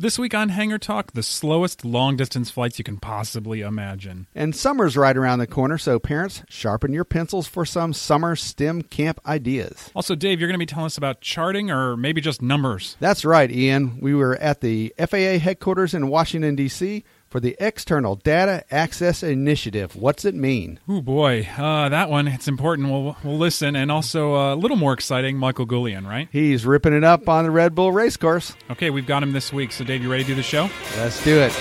This 0.00 0.18
week 0.18 0.32
on 0.34 0.48
Hangar 0.48 0.78
Talk, 0.78 1.12
the 1.12 1.22
slowest 1.22 1.84
long 1.84 2.16
distance 2.16 2.50
flights 2.50 2.78
you 2.78 2.84
can 2.84 2.96
possibly 2.96 3.60
imagine. 3.60 4.28
And 4.34 4.56
summer's 4.56 4.96
right 4.96 5.14
around 5.14 5.40
the 5.40 5.46
corner, 5.46 5.76
so 5.76 5.98
parents, 5.98 6.42
sharpen 6.48 6.94
your 6.94 7.04
pencils 7.04 7.46
for 7.46 7.66
some 7.66 7.92
summer 7.92 8.34
STEM 8.34 8.84
camp 8.84 9.20
ideas. 9.26 9.90
Also, 9.94 10.14
Dave, 10.14 10.40
you're 10.40 10.48
going 10.48 10.58
to 10.58 10.58
be 10.58 10.64
telling 10.64 10.86
us 10.86 10.96
about 10.96 11.20
charting 11.20 11.70
or 11.70 11.98
maybe 11.98 12.22
just 12.22 12.40
numbers. 12.40 12.96
That's 12.98 13.26
right, 13.26 13.50
Ian. 13.50 14.00
We 14.00 14.14
were 14.14 14.38
at 14.38 14.62
the 14.62 14.94
FAA 14.96 15.36
headquarters 15.38 15.92
in 15.92 16.08
Washington, 16.08 16.56
D.C. 16.56 17.04
for 17.30 17.38
the 17.38 17.56
External 17.60 18.16
Data 18.16 18.64
Access 18.72 19.22
Initiative. 19.22 19.94
What's 19.94 20.24
it 20.24 20.34
mean? 20.34 20.80
Oh 20.88 21.00
boy, 21.00 21.48
uh, 21.56 21.88
that 21.88 22.10
one, 22.10 22.26
it's 22.26 22.48
important. 22.48 22.90
We'll, 22.90 23.16
we'll 23.22 23.38
listen. 23.38 23.76
And 23.76 23.92
also, 23.92 24.34
uh, 24.34 24.54
a 24.54 24.56
little 24.56 24.76
more 24.76 24.92
exciting, 24.92 25.36
Michael 25.36 25.64
Goulian, 25.64 26.08
right? 26.08 26.28
He's 26.32 26.66
ripping 26.66 26.92
it 26.92 27.04
up 27.04 27.28
on 27.28 27.44
the 27.44 27.52
Red 27.52 27.76
Bull 27.76 27.92
race 27.92 28.16
course. 28.16 28.56
Okay, 28.68 28.90
we've 28.90 29.06
got 29.06 29.22
him 29.22 29.32
this 29.32 29.52
week. 29.52 29.70
So, 29.70 29.84
Dave, 29.84 30.02
you 30.02 30.10
ready 30.10 30.24
to 30.24 30.28
do 30.28 30.34
the 30.34 30.42
show? 30.42 30.68
Let's 30.96 31.22
do 31.22 31.38
it. 31.38 31.56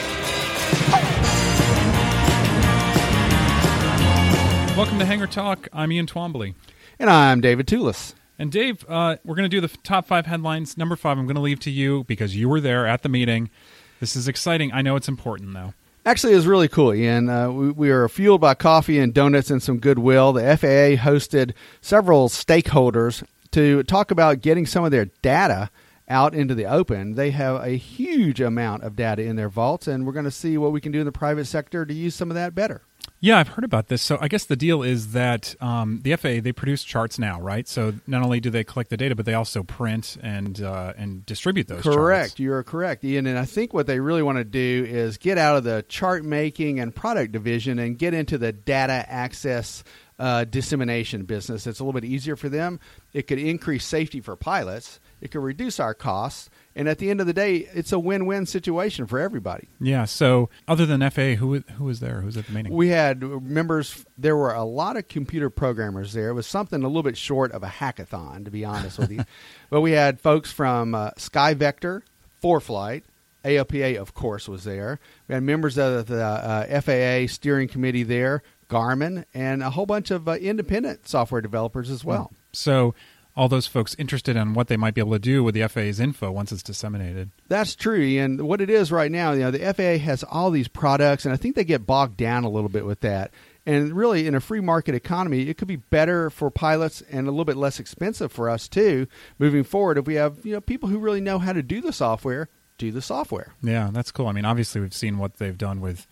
Welcome 4.76 4.98
to 4.98 5.06
Hangar 5.06 5.28
Talk. 5.28 5.68
I'm 5.72 5.92
Ian 5.92 6.08
Twombly. 6.08 6.56
And 6.98 7.12
I'm 7.12 7.42
David 7.42 7.68
Tulis. 7.68 8.16
And 8.40 8.52
Dave, 8.52 8.84
uh, 8.90 9.18
we're 9.24 9.36
going 9.36 9.50
to 9.50 9.56
do 9.56 9.62
the 9.62 9.68
top 9.84 10.08
five 10.08 10.26
headlines. 10.26 10.78
Number 10.78 10.96
five, 10.96 11.20
I'm 11.20 11.26
going 11.26 11.36
to 11.36 11.42
leave 11.42 11.60
to 11.60 11.70
you 11.70 12.06
because 12.06 12.36
you 12.36 12.50
were 12.50 12.62
there 12.62 12.88
at 12.88 13.04
the 13.04 13.10
meeting. 13.10 13.52
This 14.00 14.16
is 14.16 14.28
exciting. 14.28 14.72
I 14.72 14.82
know 14.82 14.96
it's 14.96 15.08
important, 15.08 15.54
though. 15.54 15.74
Actually, 16.06 16.34
it 16.34 16.38
was 16.38 16.48
really 16.48 16.68
cool, 16.70 16.94
Ian. 16.94 17.30
Uh, 17.30 17.52
we, 17.52 17.72
we 17.72 18.08
fueled 18.08 18.42
by 18.42 18.54
coffee 18.54 19.00
and 19.00 19.14
donuts 19.14 19.52
and 19.52 19.62
some 19.62 19.80
goodwill. 19.80 20.34
The 20.34 20.58
FAA 20.58 21.04
hosted 21.04 21.54
several 21.82 22.30
stakeholders 22.30 23.24
to 23.52 23.84
talk 23.84 24.12
about 24.12 24.42
getting 24.42 24.66
some 24.66 24.86
of 24.86 24.92
their 24.92 25.06
data 25.22 25.70
out 26.10 26.34
into 26.34 26.56
the 26.56 26.66
open. 26.66 27.16
They 27.16 27.32
have 27.32 27.64
a 27.64 27.78
huge 27.78 28.42
amount 28.42 28.84
of 28.84 28.96
data 28.96 29.22
in 29.24 29.36
their 29.36 29.50
vaults, 29.50 29.88
and 29.88 30.06
we're 30.06 30.14
going 30.14 30.26
to 30.26 30.32
see 30.32 30.58
what 30.58 30.72
we 30.72 30.82
can 30.82 30.92
do 30.92 31.00
in 31.00 31.06
the 31.06 31.12
private 31.12 31.46
sector 31.46 31.86
to 31.86 31.94
use 31.94 32.16
some 32.16 32.32
of 32.32 32.36
that 32.36 32.56
better. 32.56 32.82
Yeah, 33.22 33.38
I've 33.38 33.50
heard 33.50 33.66
about 33.66 33.88
this. 33.88 34.02
So 34.02 34.18
I 34.22 34.30
guess 34.30 34.46
the 34.46 34.56
deal 34.56 34.82
is 34.82 35.12
that 35.12 35.54
um, 35.60 36.00
the 36.04 36.16
FAA 36.16 36.40
they 36.42 36.54
produce 36.54 36.84
charts 36.86 37.20
now, 37.20 37.42
right? 37.42 37.68
So 37.68 37.94
not 38.08 38.24
only 38.24 38.40
do 38.40 38.50
they 38.50 38.64
collect 38.64 38.90
the 38.90 38.98
data, 38.98 39.14
but 39.14 39.26
they 39.26 39.34
also 39.34 39.62
print 39.62 40.18
and 40.22 40.62
uh, 40.62 40.94
and 40.98 41.26
distribute 41.26 41.68
those. 41.68 41.84
Correct, 41.84 42.30
charts. 42.30 42.40
you're 42.40 42.64
correct, 42.64 43.04
Ian. 43.04 43.28
And 43.28 43.38
I 43.38 43.44
think 43.44 43.74
what 43.74 43.88
they 43.88 44.00
really 44.00 44.24
want 44.24 44.38
to 44.38 44.46
do 44.46 44.86
is 44.88 45.18
get 45.18 45.38
out 45.38 45.58
of 45.58 45.66
the 45.66 45.84
chart 45.90 46.24
making 46.24 46.80
and 46.80 46.96
product 46.96 47.34
division 47.34 47.78
and 47.78 47.98
get 47.98 48.14
into 48.14 48.38
the 48.38 48.54
data 48.54 49.06
access 49.08 49.84
uh, 50.18 50.46
dissemination 50.46 51.24
business. 51.24 51.68
It's 51.68 51.80
a 51.80 51.84
little 51.84 52.00
bit 52.00 52.08
easier 52.08 52.38
for 52.38 52.48
them. 52.48 52.80
It 53.14 53.28
could 53.28 53.40
increase 53.40 53.86
safety 53.86 54.22
for 54.22 54.38
pilots. 54.38 55.00
It 55.22 55.32
could 55.32 55.42
reduce 55.42 55.80
our 55.80 55.94
costs. 55.94 56.50
And 56.76 56.88
at 56.88 56.98
the 56.98 57.10
end 57.10 57.20
of 57.20 57.28
the 57.28 57.34
day, 57.34 57.68
it's 57.74 57.92
a 57.92 58.00
win-win 58.00 58.46
situation 58.46 59.06
for 59.06 59.20
everybody. 59.20 59.68
Yeah. 59.82 60.06
So 60.06 60.50
other 60.68 60.86
than 60.86 61.02
FAA, 61.10 61.36
who 61.36 61.60
who 61.60 61.84
was 61.84 62.00
there? 62.00 62.22
Who 62.22 62.28
was 62.28 62.38
at 62.38 62.48
the 62.48 62.54
meeting? 62.54 62.74
We 62.74 62.90
had 62.90 63.22
members. 63.22 64.06
There 64.18 64.38
were 64.38 64.54
a 64.54 64.64
lot 64.64 64.96
of 64.96 65.08
computer 65.08 65.50
programmers 65.50 66.14
there. 66.14 66.30
It 66.30 66.34
was 66.34 66.48
something 66.48 66.84
a 66.84 66.88
little 66.88 67.04
bit 67.04 67.18
short 67.18 67.52
of 67.52 67.64
a 67.64 67.68
hackathon, 67.68 68.46
to 68.46 68.52
be 68.52 68.64
honest 68.64 69.00
with 69.00 69.12
you. 69.12 69.24
But 69.70 69.82
we 69.82 69.92
had 69.92 70.20
folks 70.20 70.52
from 70.52 70.96
uh, 70.96 71.12
SkyVector, 71.12 72.02
ForeFlight, 72.42 73.04
AOPA, 73.46 73.98
of 73.98 74.14
course, 74.14 74.50
was 74.50 74.64
there. 74.64 75.00
We 75.28 75.36
had 75.36 75.44
members 75.44 75.78
of 75.78 76.08
the 76.08 76.24
uh, 76.24 76.82
FAA 76.82 77.32
steering 77.32 77.68
committee 77.68 78.02
there, 78.04 78.42
Garmin, 78.70 79.26
and 79.34 79.62
a 79.62 79.70
whole 79.70 79.86
bunch 79.86 80.12
of 80.12 80.28
uh, 80.28 80.34
independent 80.34 81.08
software 81.08 81.42
developers 81.42 81.90
as 81.90 82.04
well. 82.04 82.32
So 82.52 82.96
all 83.40 83.48
those 83.48 83.68
folks 83.68 83.96
interested 83.98 84.36
in 84.36 84.54
what 84.54 84.68
they 84.68 84.76
might 84.76 84.94
be 84.94 85.00
able 85.00 85.14
to 85.14 85.18
do 85.18 85.42
with 85.42 85.56
the 85.56 85.66
FAA's 85.66 86.02
info 86.02 86.30
once 86.30 86.52
it's 86.52 86.62
disseminated. 86.62 87.32
That's 87.48 87.74
true. 87.74 88.04
And 88.20 88.42
what 88.42 88.60
it 88.60 88.70
is 88.70 88.92
right 88.92 89.10
now, 89.10 89.32
you 89.32 89.40
know, 89.40 89.52
the 89.52 89.74
FAA 89.74 90.04
has 90.04 90.26
all 90.26 90.52
these 90.52 90.68
products, 90.68 91.24
and 91.24 91.34
I 91.34 91.38
think 91.38 91.56
they 91.56 91.64
get 91.64 91.86
bogged 91.86 92.18
down 92.18 92.44
a 92.44 92.50
little 92.50 92.68
bit 92.68 92.86
with 92.86 93.00
that. 93.00 93.32
And 93.66 93.96
really, 93.96 94.28
in 94.28 94.36
a 94.36 94.42
free 94.42 94.60
market 94.60 94.94
economy, 94.94 95.48
it 95.48 95.58
could 95.58 95.70
be 95.70 95.78
better 95.78 96.30
for 96.30 96.52
pilots 96.52 97.02
and 97.10 97.30
a 97.30 97.32
little 97.32 97.46
bit 97.46 97.56
less 97.56 97.80
expensive 97.80 98.30
for 98.30 98.50
us 98.50 98.68
too, 98.68 99.08
moving 99.38 99.64
forward. 99.64 99.98
If 99.98 100.06
we 100.06 100.16
have 100.16 100.46
you 100.46 100.52
know 100.52 100.62
people 100.62 100.90
who 100.90 101.00
really 101.00 101.22
know 101.22 101.40
how 101.40 101.54
to 101.54 101.64
do 101.64 101.80
the 101.80 101.94
software, 101.94 102.50
do 102.78 102.92
the 102.92 103.02
software. 103.02 103.54
Yeah, 103.64 103.90
that's 103.94 104.12
cool. 104.12 104.28
I 104.28 104.34
mean, 104.34 104.46
obviously, 104.46 104.82
we've 104.82 104.94
seen 104.94 105.18
what 105.18 105.38
they've 105.38 105.58
done 105.58 105.80
with 105.80 106.08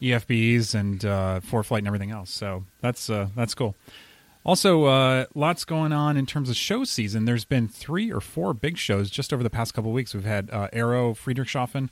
EFBs 0.00 0.74
and 0.74 1.04
uh, 1.04 1.40
ForeFlight 1.46 1.78
and 1.78 1.88
everything 1.88 2.10
else. 2.10 2.30
So 2.30 2.64
that's 2.80 3.10
uh, 3.10 3.28
that's 3.36 3.54
cool. 3.54 3.76
Also, 4.44 4.84
uh, 4.84 5.26
lots 5.34 5.64
going 5.64 5.92
on 5.92 6.16
in 6.16 6.24
terms 6.24 6.48
of 6.48 6.56
show 6.56 6.84
season. 6.84 7.26
There's 7.26 7.44
been 7.44 7.68
three 7.68 8.10
or 8.10 8.20
four 8.20 8.54
big 8.54 8.78
shows 8.78 9.10
just 9.10 9.32
over 9.32 9.42
the 9.42 9.50
past 9.50 9.74
couple 9.74 9.90
of 9.90 9.94
weeks. 9.94 10.14
We've 10.14 10.24
had 10.24 10.50
uh, 10.50 10.68
Aero 10.72 11.12
Friedrichshafen 11.12 11.90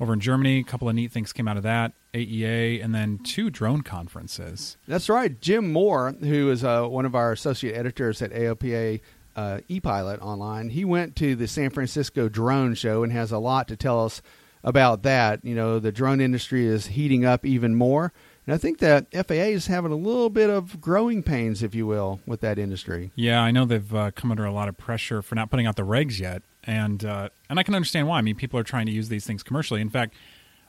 over 0.00 0.14
in 0.14 0.20
Germany. 0.20 0.60
A 0.60 0.64
couple 0.64 0.88
of 0.88 0.94
neat 0.94 1.12
things 1.12 1.32
came 1.32 1.46
out 1.46 1.58
of 1.58 1.62
that. 1.62 1.92
AEA, 2.14 2.82
and 2.82 2.94
then 2.94 3.18
two 3.18 3.50
drone 3.50 3.82
conferences. 3.82 4.78
That's 4.88 5.08
right. 5.08 5.38
Jim 5.40 5.72
Moore, 5.72 6.12
who 6.20 6.50
is 6.50 6.64
uh, 6.64 6.86
one 6.86 7.04
of 7.04 7.14
our 7.14 7.32
associate 7.32 7.76
editors 7.76 8.22
at 8.22 8.32
AOPA 8.32 9.00
uh, 9.36 9.58
ePilot 9.68 10.20
Online, 10.20 10.70
he 10.70 10.84
went 10.84 11.16
to 11.16 11.36
the 11.36 11.46
San 11.46 11.70
Francisco 11.70 12.28
Drone 12.28 12.74
Show 12.74 13.04
and 13.04 13.12
has 13.12 13.30
a 13.30 13.38
lot 13.38 13.68
to 13.68 13.76
tell 13.76 14.04
us 14.04 14.22
about 14.64 15.02
that. 15.02 15.44
You 15.44 15.54
know, 15.54 15.78
the 15.78 15.92
drone 15.92 16.20
industry 16.20 16.66
is 16.66 16.86
heating 16.86 17.24
up 17.24 17.46
even 17.46 17.74
more. 17.74 18.12
And 18.50 18.56
I 18.56 18.58
think 18.58 18.78
that 18.78 19.06
FAA 19.12 19.52
is 19.54 19.68
having 19.68 19.92
a 19.92 19.96
little 19.96 20.28
bit 20.28 20.50
of 20.50 20.80
growing 20.80 21.22
pains, 21.22 21.62
if 21.62 21.72
you 21.72 21.86
will, 21.86 22.18
with 22.26 22.40
that 22.40 22.58
industry. 22.58 23.12
Yeah, 23.14 23.40
I 23.40 23.52
know 23.52 23.64
they've 23.64 23.94
uh, 23.94 24.10
come 24.10 24.32
under 24.32 24.44
a 24.44 24.50
lot 24.50 24.68
of 24.68 24.76
pressure 24.76 25.22
for 25.22 25.36
not 25.36 25.52
putting 25.52 25.68
out 25.68 25.76
the 25.76 25.84
regs 25.84 26.18
yet, 26.18 26.42
and 26.64 27.04
uh, 27.04 27.28
and 27.48 27.60
I 27.60 27.62
can 27.62 27.76
understand 27.76 28.08
why. 28.08 28.18
I 28.18 28.22
mean, 28.22 28.34
people 28.34 28.58
are 28.58 28.64
trying 28.64 28.86
to 28.86 28.92
use 28.92 29.08
these 29.08 29.24
things 29.24 29.44
commercially. 29.44 29.80
In 29.80 29.88
fact, 29.88 30.14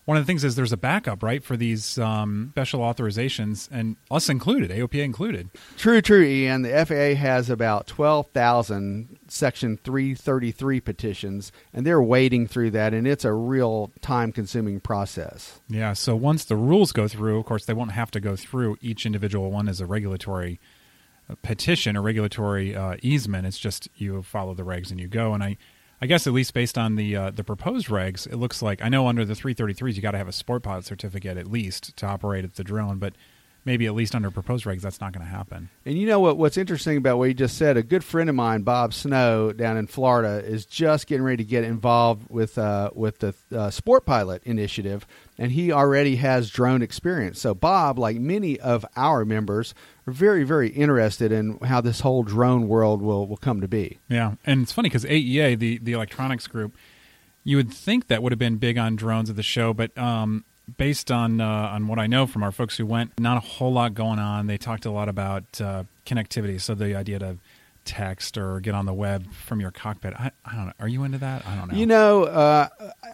one 0.06 0.18
of 0.18 0.24
the 0.24 0.28
things 0.28 0.44
is 0.44 0.56
there's 0.56 0.72
a 0.72 0.78
backup, 0.78 1.22
right, 1.22 1.44
for 1.44 1.56
these 1.56 1.98
um, 2.00 2.50
special 2.52 2.80
authorizations, 2.80 3.70
and 3.72 3.98
us 4.10 4.30
included, 4.30 4.72
AOPA 4.72 5.04
included. 5.04 5.50
True, 5.78 6.02
true, 6.02 6.24
Ian. 6.24 6.64
The 6.64 6.86
FAA 6.86 7.20
has 7.20 7.50
about 7.50 7.88
12,000 7.88 9.20
Section 9.28 9.78
333 9.78 10.82
petitions, 10.82 11.52
and 11.72 11.86
they're 11.86 12.02
wading 12.02 12.48
through 12.48 12.72
that, 12.72 12.94
and 12.94 13.08
it's 13.08 13.24
a 13.24 13.34
real 13.34 13.92
time 14.02 14.32
consuming 14.32 14.80
process. 14.80 15.62
Yeah, 15.70 15.94
so 15.94 16.16
once 16.16 16.46
the 16.46 16.56
rules 16.56 16.92
go 16.92 17.08
through, 17.08 17.40
of 17.40 17.46
course, 17.46 17.66
they 17.66 17.74
won't 17.74 17.92
have 17.92 18.12
to 18.12 18.20
go 18.20 18.36
through 18.36 18.78
each 18.82 19.06
individual 19.06 19.52
one 19.52 19.70
as 19.70 19.80
a 19.80 19.86
regulatory 19.86 20.60
uh, 21.30 21.36
petition 21.44 21.96
or 21.96 22.02
regulatory 22.02 22.76
uh, 22.76 22.98
easement. 23.04 23.46
It's 23.46 23.60
just 23.60 23.88
you 23.96 24.24
follow 24.24 24.56
the 24.56 24.64
regs 24.64 24.90
and 24.90 25.00
you 25.00 25.08
go. 25.08 25.34
And 25.34 25.44
I, 25.44 25.58
I 26.02 26.08
guess 26.08 26.26
at 26.26 26.34
least 26.34 26.54
based 26.54 26.78
on 26.78 26.96
the 26.96 27.16
uh, 27.16 27.32
the 27.32 27.44
proposed 27.44 27.88
regs, 27.88 28.26
it 28.26 28.38
looks 28.38 28.62
like 28.62 28.82
I 28.84 28.90
know 28.90 29.08
under 29.08 29.24
the 29.24 29.36
333s 29.36 29.96
you 29.96 30.02
got 30.02 30.12
to 30.12 30.18
have 30.18 30.28
a 30.28 30.34
sport 30.34 30.64
pilot 30.64 30.86
certificate 30.86 31.38
at 31.38 31.48
least 31.48 31.96
to 31.98 32.08
operate 32.08 32.44
at 32.44 32.56
the 32.56 32.64
drone, 32.64 32.98
but 32.98 33.14
maybe 33.66 33.86
at 33.86 33.94
least 33.94 34.16
under 34.16 34.32
proposed 34.32 34.66
regs, 34.66 34.82
that's 34.82 35.00
not 35.00 35.14
going 35.14 35.26
to 35.26 35.32
happen. 35.32 35.70
And 35.86 35.98
you 35.98 36.08
know 36.08 36.20
what? 36.20 36.38
What's 36.38 36.58
interesting 36.58 36.98
about 36.98 37.18
what 37.18 37.26
you 37.26 37.34
just 37.34 37.58
said? 37.58 37.78
A 37.78 37.84
good 37.84 38.04
friend 38.04 38.30
of 38.30 38.36
mine, 38.36 38.64
Bob 38.64 38.94
Snow, 38.94 39.52
down 39.52 39.78
in 39.78 39.88
Florida, 39.88 40.44
is 40.44 40.66
just 40.66 41.08
getting 41.08 41.24
ready 41.24 41.44
to 41.44 41.50
get 41.50 41.64
involved 41.64 42.30
with 42.30 42.58
uh, 42.58 42.92
with 42.94 43.20
the 43.20 43.36
uh, 43.52 43.70
Sport 43.70 44.06
Pilot 44.06 44.42
initiative, 44.44 45.06
and 45.38 45.52
he 45.52 45.72
already 45.72 46.16
has 46.18 46.50
drone 46.50 46.82
experience. 46.82 47.40
So 47.40 47.54
Bob, 47.54 48.00
like 48.00 48.18
many 48.18 48.60
of 48.60 48.86
our 48.96 49.26
members, 49.26 49.74
are 50.08 50.14
very 50.14 50.44
very 50.44 50.70
interested 50.70 51.32
in 51.32 51.60
how 51.60 51.82
this 51.82 52.00
whole 52.02 52.24
drone 52.24 52.68
world 52.68 53.02
will 53.02 53.28
will 53.28 53.38
come 53.38 53.62
to 53.62 53.68
be. 53.68 54.00
Yeah, 54.10 54.36
and 54.46 54.64
it's 54.64 54.72
funny 54.72 54.90
because 54.90 55.06
AEA, 55.06 55.60
the 55.60 55.78
the 55.78 55.94
electronics 55.94 56.48
group, 56.48 56.76
you 57.44 57.58
would 57.58 57.74
think 57.74 58.08
that 58.08 58.24
would 58.24 58.32
have 58.32 58.40
been 58.40 58.58
big 58.58 58.78
on 58.78 58.96
drones 58.96 59.30
at 59.30 59.36
the 59.36 59.44
show, 59.44 59.74
but 59.74 59.96
um, 59.98 60.46
based 60.78 61.12
on 61.12 61.42
uh, 61.42 61.46
on 61.46 61.88
what 61.88 62.00
I 62.00 62.08
know 62.08 62.28
from 62.28 62.44
our 62.44 62.52
folks 62.52 62.78
who 62.78 62.86
went, 62.86 63.20
not 63.20 63.38
a 63.38 63.42
whole 63.42 63.74
lot 63.74 63.94
going 63.94 64.20
on. 64.20 64.48
They 64.48 64.58
talked 64.58 64.86
a 64.86 64.92
lot 64.92 65.10
about 65.10 65.60
uh, 65.62 65.84
connectivity, 66.06 66.60
so 66.60 66.76
the 66.76 66.96
idea 66.96 67.20
to 67.20 67.38
text 67.84 68.38
or 68.38 68.60
get 68.60 68.76
on 68.76 68.86
the 68.86 68.94
web 68.94 69.32
from 69.34 69.60
your 69.60 69.72
cockpit. 69.72 70.14
I, 70.14 70.32
I 70.46 70.56
don't 70.56 70.68
know. 70.68 70.74
Are 70.80 70.88
you 70.88 71.04
into 71.04 71.18
that? 71.20 71.46
I 71.46 71.56
don't 71.56 71.72
know. 71.72 71.78
You 71.78 71.86
know, 71.86 72.24
uh, 72.24 72.68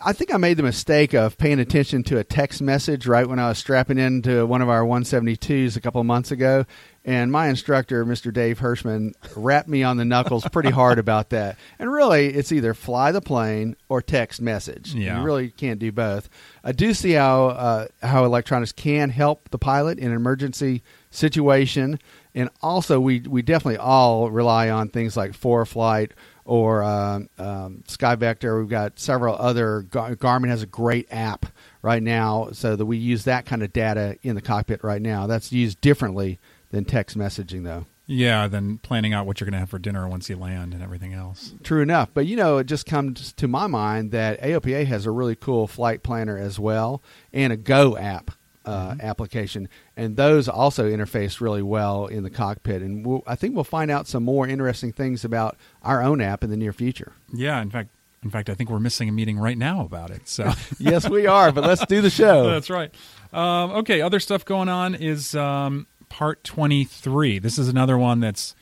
I 0.04 0.14
think 0.14 0.34
I 0.34 0.38
made 0.38 0.58
the 0.58 0.64
mistake 0.64 1.14
of 1.14 1.38
paying 1.38 1.60
attention 1.60 2.04
to 2.04 2.18
a 2.18 2.24
text 2.24 2.62
message 2.62 3.08
right 3.08 3.28
when 3.28 3.40
I 3.40 3.50
was 3.50 3.58
strapping 3.58 3.98
into 3.98 4.46
one 4.46 4.62
of 4.62 4.70
our 4.70 4.82
172s 4.82 5.78
a 5.78 5.82
couple 5.82 6.02
of 6.02 6.08
months 6.08 6.32
ago, 6.32 6.66
and 7.08 7.32
my 7.32 7.48
instructor, 7.48 8.06
Mr. 8.06 8.34
Dave 8.34 8.60
Hirschman, 8.60 9.14
rapped 9.38 9.70
me 9.70 9.82
on 9.82 9.96
the 9.96 10.04
knuckles 10.04 10.46
pretty 10.52 10.72
hard 10.72 11.00
about 11.00 11.30
that. 11.30 11.58
And 11.80 11.90
really, 11.90 12.28
it's 12.28 12.52
either 12.52 12.74
fly 12.74 13.14
the 13.14 13.22
plane 13.22 13.78
or 13.88 14.02
text 14.02 14.42
message. 14.42 14.94
Yeah. 14.94 15.20
You 15.20 15.26
really 15.26 15.50
can't 15.50 15.80
do 15.80 15.90
both. 15.94 16.28
I 16.66 16.74
do 16.74 16.94
see 16.94 17.14
how 17.14 17.46
uh, 17.48 17.88
how 18.04 18.26
electronics 18.26 18.74
can 18.74 19.10
help 19.10 19.50
the 19.52 19.58
pilot 19.58 20.00
in 20.00 20.08
an 20.08 20.18
emergency 20.18 20.84
situation, 21.10 21.98
and 22.36 22.50
also 22.62 23.00
we 23.00 23.22
we 23.22 23.42
definitely 23.42 23.78
all 23.78 24.30
rely 24.30 24.70
on 24.70 24.90
things 24.90 25.16
like 25.16 25.32
ForeFlight 25.32 26.12
or 26.44 26.84
um, 26.84 27.30
um, 27.38 27.84
SkyVector. 27.88 28.60
We've 28.60 28.70
got 28.70 29.00
several 29.00 29.36
other. 29.36 29.84
Gar- 29.84 30.18
Garmin 30.18 30.50
has 30.50 30.62
a 30.62 30.68
great 30.68 31.08
app 31.10 31.46
right 31.82 32.04
now, 32.04 32.50
so 32.52 32.76
that 32.76 32.86
we 32.86 32.98
use 32.98 33.24
that 33.24 33.46
kind 33.46 33.64
of 33.64 33.72
data 33.72 34.18
in 34.24 34.36
the 34.36 34.42
cockpit 34.42 34.84
right 34.84 35.02
now. 35.02 35.26
That's 35.26 35.54
used 35.54 35.80
differently 35.80 36.38
than 36.72 36.86
text 36.86 37.18
messaging, 37.18 37.64
though. 37.64 37.86
Yeah, 38.10 38.48
than 38.48 38.78
planning 38.78 39.14
out 39.14 39.26
what 39.26 39.40
you're 39.40 39.46
going 39.46 39.54
to 39.54 39.60
have 39.60 39.70
for 39.70 39.80
dinner 39.80 40.08
once 40.08 40.30
you 40.30 40.38
land 40.38 40.74
and 40.74 40.82
everything 40.82 41.14
else. 41.14 41.54
True 41.62 41.82
enough. 41.82 42.10
But, 42.14 42.26
you 42.26 42.38
know, 42.38 42.58
it 42.58 42.64
just 42.64 42.86
comes 42.86 43.34
to 43.34 43.50
my 43.50 43.68
mind 43.68 44.12
that 44.12 44.42
AOPA 44.42 44.86
has 44.86 45.06
a 45.06 45.12
really 45.12 45.36
cool 45.36 45.68
flight 45.68 46.04
planner 46.04 46.38
as 46.38 46.58
well 46.58 47.04
and 47.34 47.52
a 47.52 47.58
Go 47.58 47.98
app. 47.98 48.32
Uh, 48.66 48.92
Mm-hmm. 48.92 49.00
Application 49.02 49.70
and 49.96 50.18
those 50.18 50.50
also 50.50 50.90
interface 50.92 51.40
really 51.40 51.62
well 51.62 52.08
in 52.08 52.24
the 52.24 52.30
cockpit, 52.30 52.82
and 52.82 53.06
we'll, 53.06 53.24
I 53.26 53.36
think 53.36 53.56
we'll 53.56 53.64
find 53.64 53.90
out 53.90 54.08
some 54.08 54.24
more 54.26 54.46
interesting 54.46 54.92
things 54.92 55.24
about 55.24 55.56
our 55.84 56.04
own 56.04 56.20
app 56.20 56.44
in 56.44 56.50
the 56.50 56.58
near 56.58 56.74
future. 56.74 57.14
Yeah, 57.34 57.62
in 57.62 57.70
fact, 57.70 57.92
in 58.24 58.30
fact, 58.30 58.50
I 58.50 58.56
think 58.56 58.70
we're 58.70 58.82
missing 58.82 59.08
a 59.08 59.14
meeting 59.14 59.40
right 59.40 59.58
now 59.58 59.86
about 59.86 60.10
it. 60.12 60.28
So 60.28 60.52
yes, 60.80 61.10
we 61.10 61.28
are, 61.28 61.54
but 61.54 61.64
let's 61.64 61.86
do 61.86 62.02
the 62.02 62.10
show. 62.10 62.50
that's 62.50 62.70
right. 62.70 62.94
Um, 63.32 63.72
okay, 63.72 64.02
other 64.02 64.20
stuff 64.20 64.44
going 64.44 64.68
on 64.68 64.96
is 64.96 65.34
um, 65.34 65.88
part 66.10 66.44
23. 66.44 67.40
This 67.40 67.58
is 67.58 67.68
another 67.68 67.98
one 67.98 68.20
that's, 68.20 68.56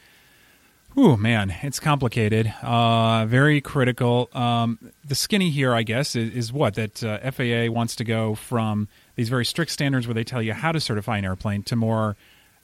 oh 0.97 1.17
man, 1.17 1.53
it's 1.61 1.79
complicated, 1.79 2.53
uh, 2.61 3.25
very 3.25 3.61
critical. 3.61 4.29
Um, 4.33 4.79
the 5.05 5.15
skinny 5.15 5.49
here, 5.49 5.73
I 5.73 5.83
guess, 5.83 6.15
is, 6.15 6.33
is 6.33 6.53
what? 6.53 6.75
That 6.75 7.03
uh, 7.03 7.31
FAA 7.31 7.71
wants 7.71 7.95
to 7.97 8.03
go 8.03 8.35
from 8.35 8.87
these 9.15 9.29
very 9.29 9.45
strict 9.45 9.71
standards 9.71 10.07
where 10.07 10.13
they 10.13 10.23
tell 10.23 10.41
you 10.41 10.53
how 10.53 10.71
to 10.71 10.79
certify 10.79 11.17
an 11.17 11.25
airplane 11.25 11.63
to 11.63 11.75
more 11.75 12.15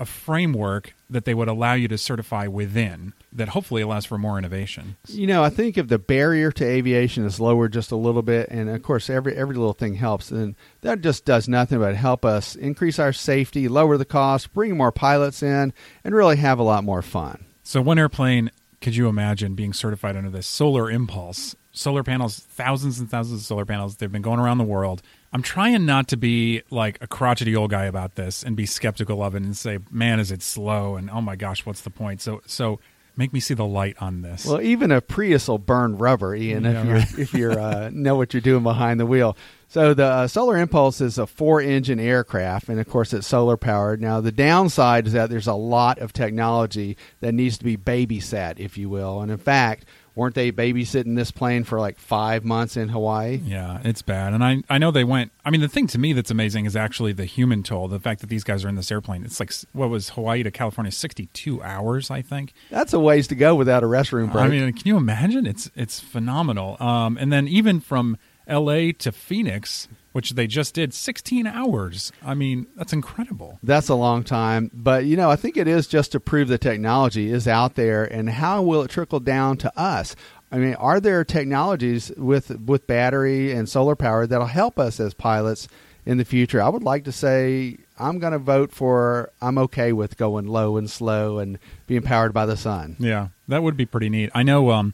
a 0.02 0.06
framework 0.06 0.96
that 1.12 1.26
they 1.26 1.34
would 1.36 1.48
allow 1.48 1.74
you 1.74 1.88
to 1.88 1.96
certify 1.96 2.48
within 2.48 3.14
that 3.32 3.50
hopefully 3.50 3.84
allows 3.84 4.04
for 4.04 4.18
more 4.18 4.40
innovation. 4.40 4.98
You 5.08 5.28
know, 5.28 5.44
I 5.44 5.52
think 5.52 5.78
if 5.78 5.90
the 5.90 6.00
barrier 6.00 6.52
to 6.54 6.66
aviation 6.66 7.24
is 7.24 7.40
lowered 7.40 7.72
just 7.72 7.92
a 7.92 7.96
little 7.96 8.24
bit, 8.24 8.50
and 8.50 8.68
of 8.68 8.82
course 8.82 9.12
every 9.12 9.36
every 9.38 9.56
little 9.56 9.74
thing 9.74 9.94
helps, 9.94 10.30
then 10.30 10.56
that 10.82 11.02
just 11.02 11.24
does 11.24 11.48
nothing 11.48 11.78
but 11.78 11.96
help 11.96 12.26
us 12.26 12.56
increase 12.56 12.98
our 12.98 13.14
safety, 13.14 13.68
lower 13.68 13.96
the 13.96 14.04
cost, 14.04 14.52
bring 14.56 14.76
more 14.76 14.92
pilots 14.92 15.44
in, 15.44 15.72
and 16.04 16.16
really 16.16 16.38
have 16.38 16.58
a 16.58 16.64
lot 16.64 16.84
more 16.84 17.04
fun. 17.04 17.46
So 17.62 17.80
one 17.80 18.00
airplane, 18.00 18.50
could 18.82 18.96
you 18.96 19.08
imagine 19.08 19.54
being 19.54 19.72
certified 19.72 20.16
under 20.16 20.32
this 20.32 20.48
solar 20.48 20.90
impulse? 20.90 21.56
Solar 21.74 22.04
panels, 22.04 22.40
thousands 22.40 23.00
and 23.00 23.10
thousands 23.10 23.42
of 23.42 23.46
solar 23.46 23.66
panels. 23.66 23.98
They've 23.98 24.12
been 24.12 24.24
going 24.24 24.40
around 24.40 24.58
the 24.58 24.64
world. 24.64 25.04
I'm 25.34 25.42
trying 25.42 25.86
not 25.86 26.08
to 26.10 26.18
be 26.18 26.62
like 26.70 26.98
a 27.02 27.08
crotchety 27.08 27.56
old 27.56 27.72
guy 27.72 27.86
about 27.86 28.16
this 28.16 28.44
and 28.44 28.56
be 28.56 28.66
skeptical 28.66 29.24
of 29.24 29.34
it 29.36 29.42
and 29.44 29.56
say, 29.56 29.80
"Man, 29.90 30.20
is 30.20 30.32
it 30.32 30.42
slow?" 30.42 30.96
and 30.96 31.10
"Oh 31.10 31.22
my 31.22 31.36
gosh, 31.36 31.66
what's 31.66 31.82
the 31.82 31.90
point?" 31.90 32.22
So, 32.22 32.42
so 32.46 32.80
make 33.16 33.32
me 33.34 33.40
see 33.40 33.54
the 33.54 33.66
light 33.66 33.96
on 34.00 34.22
this. 34.24 34.46
Well, 34.46 34.62
even 34.62 34.92
a 34.92 35.00
Prius 35.02 35.48
will 35.48 35.58
burn 35.58 35.98
rubber, 35.98 36.36
Ian, 36.36 36.64
Yeah, 36.66 36.72
if 36.82 36.86
you 36.86 36.94
right. 36.94 37.20
if 37.20 37.34
you're 37.34 37.60
uh, 37.60 37.90
know 37.94 38.16
what 38.16 38.34
you're 38.34 38.42
doing 38.42 38.64
behind 38.64 39.00
the 39.00 39.06
wheel. 39.06 39.38
So 39.70 39.94
the 39.94 40.04
uh, 40.06 40.28
Solar 40.28 40.58
Impulse 40.58 41.00
is 41.00 41.18
a 41.18 41.26
four-engine 41.26 41.98
aircraft, 41.98 42.68
and 42.68 42.78
of 42.78 42.90
course 42.90 43.14
it's 43.14 43.26
solar 43.26 43.56
powered. 43.56 44.02
Now 44.02 44.20
the 44.20 44.32
downside 44.34 45.08
is 45.08 45.14
that 45.14 45.30
there's 45.30 45.48
a 45.48 45.54
lot 45.54 45.98
of 46.00 46.12
technology 46.12 46.98
that 47.22 47.34
needs 47.34 47.58
to 47.60 47.64
be 47.64 47.78
babysat, 47.78 48.60
if 48.60 48.78
you 48.78 48.90
will. 48.90 49.22
And 49.22 49.32
in 49.32 49.38
fact, 49.38 49.86
weren't 50.16 50.36
they 50.36 50.52
babysitting 50.52 51.16
this 51.16 51.32
plane 51.32 51.64
for 51.64 51.80
like 51.80 52.00
five 52.00 52.44
months 52.44 52.78
in 52.78 52.90
Hawaii? 52.90 53.40
Yeah, 53.44 53.80
it's 53.84 54.02
bad. 54.02 54.34
And 54.34 54.44
I 54.44 54.64
I 54.70 54.78
know 54.78 54.92
they 54.92 55.04
went 55.04 55.32
I 55.46 55.50
mean 55.50 55.62
the 55.62 55.68
thing 55.68 55.88
to 55.88 56.00
me 56.00 56.14
that's 56.14 56.32
amazing 56.32 56.66
is 56.66 56.76
actually 56.76 57.14
the 57.14 57.26
human 57.26 57.64
toll, 57.64 57.88
the 57.88 58.00
fact 58.00 58.22
that 58.22 58.28
these 58.28 58.44
guys 58.44 58.66
are 58.66 58.70
in 58.70 58.76
this 58.76 58.92
airplane. 58.92 59.24
It's 59.24 59.40
like 59.40 59.52
what 59.74 59.90
was 59.90 60.10
Hawaii 60.10 60.44
to 60.44 60.52
California 60.52 60.92
62 60.92 61.62
hours, 61.64 62.12
I 62.12 62.22
think. 62.22 62.54
That's 62.70 62.94
a 62.94 63.00
ways 63.00 63.28
to 63.28 63.36
go 63.36 63.56
without 63.56 63.84
a 63.84 63.88
restroom 63.88 64.32
break. 64.32 64.46
I 64.46 64.48
mean, 64.50 64.74
can 64.74 64.88
you 64.88 64.98
imagine? 64.98 65.46
It's 65.46 65.72
it's 65.76 66.00
phenomenal. 66.00 66.78
Um 66.80 67.18
and 67.18 67.32
then 67.32 67.48
even 67.48 67.80
from 67.80 68.18
LA 68.48 68.92
to 69.00 69.12
Phoenix, 69.12 69.88
which 70.12 70.32
they 70.32 70.48
just 70.48 70.74
did 70.74 70.94
16 70.94 71.48
hours. 71.48 72.12
I 72.24 72.34
mean, 72.34 72.68
that's 72.76 72.94
incredible. 72.94 73.60
That's 73.64 73.90
a 73.90 73.96
long 73.96 74.24
time, 74.24 74.72
but 74.74 75.06
you 75.06 75.16
know, 75.18 75.30
I 75.30 75.36
think 75.36 75.58
it 75.58 75.68
is 75.68 75.88
just 75.88 76.12
to 76.14 76.20
prove 76.20 76.48
the 76.48 76.58
technology 76.58 77.32
is 77.32 77.48
out 77.48 77.76
there, 77.76 78.04
and 78.04 78.30
how 78.30 78.62
will 78.62 78.84
it 78.84 78.92
trickle 78.92 79.20
down 79.20 79.58
to 79.58 79.80
us? 79.80 80.16
I 80.52 80.58
mean, 80.58 80.74
are 80.76 81.00
there 81.00 81.24
technologies 81.24 82.12
with 82.18 82.50
with 82.60 82.88
battery 82.88 83.54
and 83.54 83.70
solar 83.70 83.96
power 83.96 84.28
that'll 84.28 84.48
help 84.48 84.78
us 84.78 85.00
as 85.00 85.14
pilots 85.14 85.68
in 86.06 86.18
the 86.18 86.26
future? 86.26 86.62
I 86.62 86.68
would 86.70 86.84
like 86.84 87.06
to 87.06 87.12
say 87.12 87.78
I'm 87.98 88.20
going 88.20 88.34
to 88.34 88.40
vote 88.40 88.72
for. 88.72 89.32
I'm 89.42 89.58
okay 89.60 89.94
with 89.94 90.18
going 90.18 90.48
low 90.48 90.76
and 90.76 90.90
slow 90.90 91.40
and 91.40 91.58
being 91.88 92.02
powered 92.02 92.34
by 92.34 92.46
the 92.46 92.58
sun. 92.58 92.98
Yeah, 93.00 93.30
that 93.48 93.64
would 93.64 93.78
be 93.78 93.86
pretty 93.86 94.10
neat. 94.10 94.30
I 94.34 94.44
know. 94.44 94.72
Um, 94.72 94.94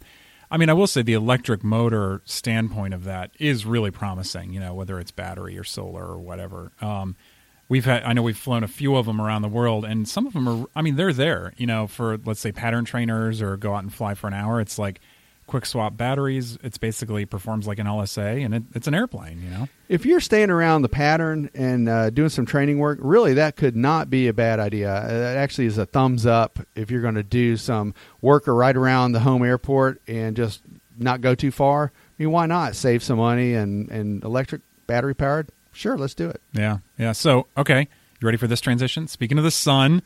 I 0.50 0.58
mean, 0.58 0.70
I 0.70 0.74
will 0.74 0.88
say 0.88 1.02
the 1.02 1.14
electric 1.14 1.64
motor 1.64 2.22
standpoint 2.26 2.94
of 2.94 3.04
that 3.04 3.32
is 3.40 3.66
really 3.66 3.92
promising. 3.92 4.54
You 4.54 4.60
know, 4.60 4.74
whether 4.74 5.00
it's 5.00 5.12
battery 5.12 5.58
or 5.58 5.64
solar 5.64 6.06
or 6.06 6.20
whatever. 6.20 6.72
Um, 6.82 7.16
we've 7.70 7.86
had. 7.86 8.04
I 8.04 8.14
know 8.14 8.22
we've 8.22 8.38
flown 8.38 8.64
a 8.64 8.68
few 8.68 8.96
of 8.96 9.06
them 9.06 9.20
around 9.20 9.42
the 9.42 9.50
world, 9.50 9.86
and 9.86 10.08
some 10.08 10.26
of 10.28 10.34
them 10.34 10.48
are. 10.48 10.66
I 10.76 10.82
mean, 10.82 10.96
they're 10.96 11.14
there. 11.14 11.54
You 11.58 11.68
know, 11.68 11.88
for 11.88 12.18
let's 12.18 12.40
say 12.40 12.52
pattern 12.52 12.86
trainers 12.86 13.42
or 13.42 13.58
go 13.58 13.76
out 13.76 13.84
and 13.84 13.94
fly 13.94 14.14
for 14.14 14.28
an 14.28 14.34
hour. 14.34 14.62
It's 14.62 14.80
like 14.80 15.02
quick 15.48 15.66
swap 15.66 15.98
batteries. 15.98 16.58
It's 16.62 16.78
basically 16.78 17.26
performs 17.26 17.66
like 17.66 17.80
an 17.80 17.88
LSA, 17.88 18.46
and 18.46 18.54
it, 18.54 18.64
it's 18.76 18.88
an 18.88 18.94
airplane. 18.94 19.42
You 19.42 19.50
know. 19.50 19.68
If 19.90 20.06
you're 20.06 20.20
staying 20.20 20.50
around 20.52 20.84
the 20.84 20.90
pattern 20.90 21.50
and 21.56 21.90
uh, 21.90 22.10
doing 22.12 22.30
some 22.30 22.46
training 22.46 22.78
work, 22.78 23.00
really 23.02 23.34
that 23.36 23.56
could 23.56 23.76
not 23.76 24.10
be 24.10 24.28
a 24.28 24.34
bad 24.34 24.60
idea. 24.60 24.94
Uh, 24.94 25.08
That 25.08 25.38
actually 25.38 25.66
is 25.68 25.78
a 25.78 25.86
thumbs 25.86 26.26
up 26.26 26.60
if 26.76 26.92
you're 26.92 27.02
going 27.02 27.16
to 27.16 27.24
do 27.24 27.58
some 27.58 27.96
work 28.22 28.48
or 28.48 28.54
right 28.54 28.76
around 28.76 29.14
the 29.14 29.22
home 29.22 29.44
airport 29.44 30.02
and 30.08 30.36
just 30.36 30.62
not 30.98 31.22
go 31.22 31.34
too 31.34 31.52
far. 31.52 31.92
I 31.96 32.24
mean, 32.24 32.32
why 32.32 32.46
not 32.46 32.76
save 32.76 33.02
some 33.02 33.18
money 33.18 33.54
and, 33.54 33.90
and 33.90 34.24
electric 34.24 34.62
battery 34.88 35.16
powered? 35.16 35.50
Sure, 35.72 35.98
let's 35.98 36.16
do 36.16 36.28
it. 36.30 36.42
Yeah, 36.54 36.80
yeah. 36.98 37.12
So, 37.12 37.48
okay, 37.56 37.88
you 38.20 38.26
ready 38.26 38.38
for 38.38 38.48
this 38.48 38.60
transition? 38.62 39.08
Speaking 39.08 39.38
of 39.38 39.44
the 39.44 39.52
sun, 39.52 40.02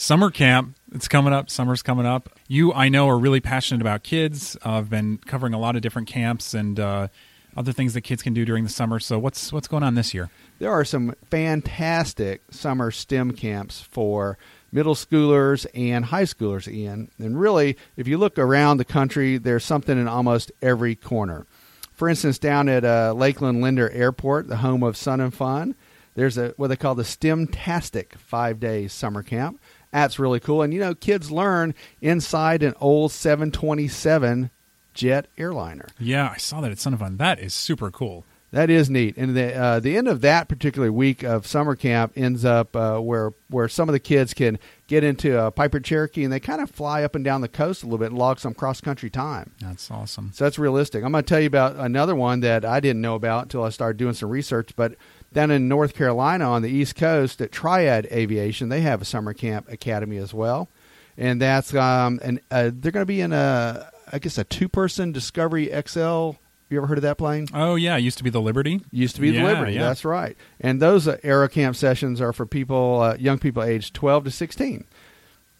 summer 0.00 0.30
camp, 0.30 0.76
it's 0.92 1.08
coming 1.08 1.32
up. 1.32 1.50
Summer's 1.50 1.82
coming 1.82 2.06
up. 2.06 2.30
You, 2.48 2.72
I 2.72 2.88
know, 2.88 3.08
are 3.08 3.18
really 3.18 3.40
passionate 3.40 3.82
about 3.82 4.02
kids. 4.02 4.56
Uh, 4.64 4.72
I've 4.72 4.90
been 4.90 5.18
covering 5.18 5.52
a 5.52 5.58
lot 5.58 5.76
of 5.76 5.82
different 5.82 6.08
camps 6.08 6.54
and 6.54 6.80
uh, 6.80 7.08
other 7.56 7.72
things 7.72 7.94
that 7.94 8.00
kids 8.00 8.22
can 8.22 8.32
do 8.32 8.44
during 8.44 8.64
the 8.64 8.70
summer. 8.70 8.98
So, 8.98 9.18
what's 9.18 9.52
what's 9.52 9.68
going 9.68 9.82
on 9.82 9.94
this 9.94 10.14
year? 10.14 10.30
There 10.58 10.70
are 10.70 10.84
some 10.84 11.14
fantastic 11.30 12.42
summer 12.50 12.90
STEM 12.90 13.32
camps 13.32 13.80
for 13.82 14.38
middle 14.72 14.94
schoolers 14.94 15.66
and 15.74 16.06
high 16.06 16.24
schoolers, 16.24 16.66
Ian. 16.72 17.10
And 17.18 17.38
really, 17.38 17.76
if 17.96 18.08
you 18.08 18.16
look 18.16 18.38
around 18.38 18.78
the 18.78 18.84
country, 18.84 19.36
there's 19.36 19.64
something 19.64 19.98
in 19.98 20.08
almost 20.08 20.50
every 20.62 20.94
corner. 20.94 21.46
For 21.92 22.08
instance, 22.08 22.38
down 22.38 22.70
at 22.70 22.84
uh, 22.84 23.12
Lakeland 23.12 23.60
Linder 23.60 23.90
Airport, 23.90 24.48
the 24.48 24.56
home 24.58 24.82
of 24.82 24.96
Sun 24.96 25.20
and 25.20 25.34
Fun, 25.34 25.74
there's 26.14 26.38
a 26.38 26.54
what 26.56 26.68
they 26.68 26.76
call 26.76 26.94
the 26.94 27.04
STEM-tastic 27.04 28.14
five-day 28.14 28.88
summer 28.88 29.22
camp. 29.22 29.60
That's 29.92 30.18
really 30.18 30.40
cool. 30.40 30.62
And 30.62 30.72
you 30.72 30.80
know, 30.80 30.94
kids 30.94 31.30
learn 31.30 31.74
inside 32.00 32.62
an 32.62 32.74
old 32.80 33.12
727 33.12 34.50
jet 34.94 35.26
airliner. 35.38 35.86
Yeah, 35.98 36.30
I 36.32 36.36
saw 36.36 36.60
that 36.60 36.70
at 36.70 36.78
Sun 36.78 36.94
and 36.94 37.00
Fun. 37.00 37.16
That 37.16 37.38
is 37.40 37.54
super 37.54 37.90
cool. 37.90 38.24
That 38.52 38.68
is 38.68 38.90
neat, 38.90 39.16
and 39.16 39.36
the 39.36 39.54
uh, 39.54 39.78
the 39.78 39.96
end 39.96 40.08
of 40.08 40.22
that 40.22 40.48
particular 40.48 40.90
week 40.90 41.22
of 41.22 41.46
summer 41.46 41.76
camp 41.76 42.12
ends 42.16 42.44
up 42.44 42.74
uh, 42.74 42.98
where 42.98 43.32
where 43.48 43.68
some 43.68 43.88
of 43.88 43.92
the 43.92 44.00
kids 44.00 44.34
can 44.34 44.58
get 44.88 45.04
into 45.04 45.40
a 45.40 45.52
Piper 45.52 45.78
Cherokee 45.78 46.24
and 46.24 46.32
they 46.32 46.40
kind 46.40 46.60
of 46.60 46.68
fly 46.68 47.04
up 47.04 47.14
and 47.14 47.24
down 47.24 47.42
the 47.42 47.48
coast 47.48 47.84
a 47.84 47.86
little 47.86 47.98
bit 47.98 48.10
and 48.10 48.18
log 48.18 48.40
some 48.40 48.52
cross 48.52 48.80
country 48.80 49.08
time. 49.08 49.52
That's 49.60 49.88
awesome. 49.88 50.32
So 50.34 50.44
that's 50.44 50.58
realistic. 50.58 51.04
I'm 51.04 51.12
going 51.12 51.22
to 51.22 51.28
tell 51.28 51.38
you 51.38 51.46
about 51.46 51.76
another 51.76 52.16
one 52.16 52.40
that 52.40 52.64
I 52.64 52.80
didn't 52.80 53.02
know 53.02 53.14
about 53.14 53.44
until 53.44 53.62
I 53.62 53.68
started 53.68 53.98
doing 53.98 54.14
some 54.14 54.30
research. 54.30 54.74
But 54.74 54.96
down 55.32 55.50
in 55.50 55.68
North 55.68 55.94
Carolina 55.94 56.50
on 56.50 56.62
the 56.62 56.70
East 56.70 56.96
Coast 56.96 57.40
at 57.40 57.52
Triad 57.52 58.06
Aviation, 58.10 58.68
they 58.68 58.80
have 58.80 59.00
a 59.02 59.04
summer 59.04 59.32
camp 59.32 59.70
academy 59.70 60.16
as 60.16 60.34
well, 60.34 60.68
and 61.16 61.40
that's 61.40 61.74
um 61.74 62.18
and 62.22 62.40
uh, 62.50 62.70
they're 62.72 62.92
going 62.92 63.02
to 63.02 63.06
be 63.06 63.20
in 63.20 63.32
a 63.32 63.90
I 64.12 64.18
guess 64.18 64.38
a 64.38 64.44
two 64.44 64.68
person 64.68 65.12
Discovery 65.12 65.66
XL 65.86 66.32
you 66.68 66.78
ever 66.78 66.86
heard 66.86 66.98
of 66.98 67.02
that 67.02 67.18
plane? 67.18 67.48
Oh 67.52 67.74
yeah, 67.74 67.96
it 67.96 68.00
used 68.02 68.18
to 68.18 68.24
be 68.24 68.30
the 68.30 68.40
Liberty. 68.40 68.80
Used 68.92 69.16
to 69.16 69.20
be 69.20 69.30
Yeah, 69.30 69.42
the 69.42 69.48
Liberty. 69.54 69.72
yeah. 69.72 69.80
That's 69.88 70.04
right. 70.04 70.36
And 70.60 70.80
those 70.80 71.08
uh, 71.08 71.16
aero 71.24 71.48
camp 71.48 71.74
sessions 71.74 72.20
are 72.20 72.32
for 72.32 72.46
people, 72.46 73.00
uh, 73.02 73.16
young 73.18 73.38
people 73.40 73.62
aged 73.64 73.92
twelve 73.94 74.22
to 74.24 74.30
sixteen. 74.30 74.84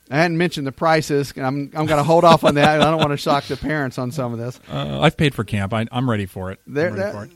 I 0.09 0.17
hadn't 0.19 0.39
mentioned 0.39 0.67
the 0.69 0.73
prices. 0.73 1.33
I'm 1.37 1.71
I'm 1.75 1.87
going 1.87 1.99
to 1.99 2.03
hold 2.05 2.23
off 2.25 2.45
on 2.45 2.55
that. 2.57 2.81
I 2.81 2.85
don't 2.91 2.99
want 2.99 3.11
to 3.11 3.17
shock 3.17 3.45
the 3.45 3.57
parents 3.57 3.99
on 3.99 4.11
some 4.13 4.33
of 4.33 4.39
this. 4.39 4.61
Uh, 4.71 5.01
I've 5.01 5.17
paid 5.17 5.35
for 5.35 5.43
camp. 5.45 5.73
I, 5.73 5.87
I'm 5.91 6.09
ready 6.09 6.27
for 6.27 6.53
it. 6.53 6.61
There, 6.67 6.91
ready 6.91 7.01
that- 7.03 7.13
for 7.15 7.25
it. 7.25 7.31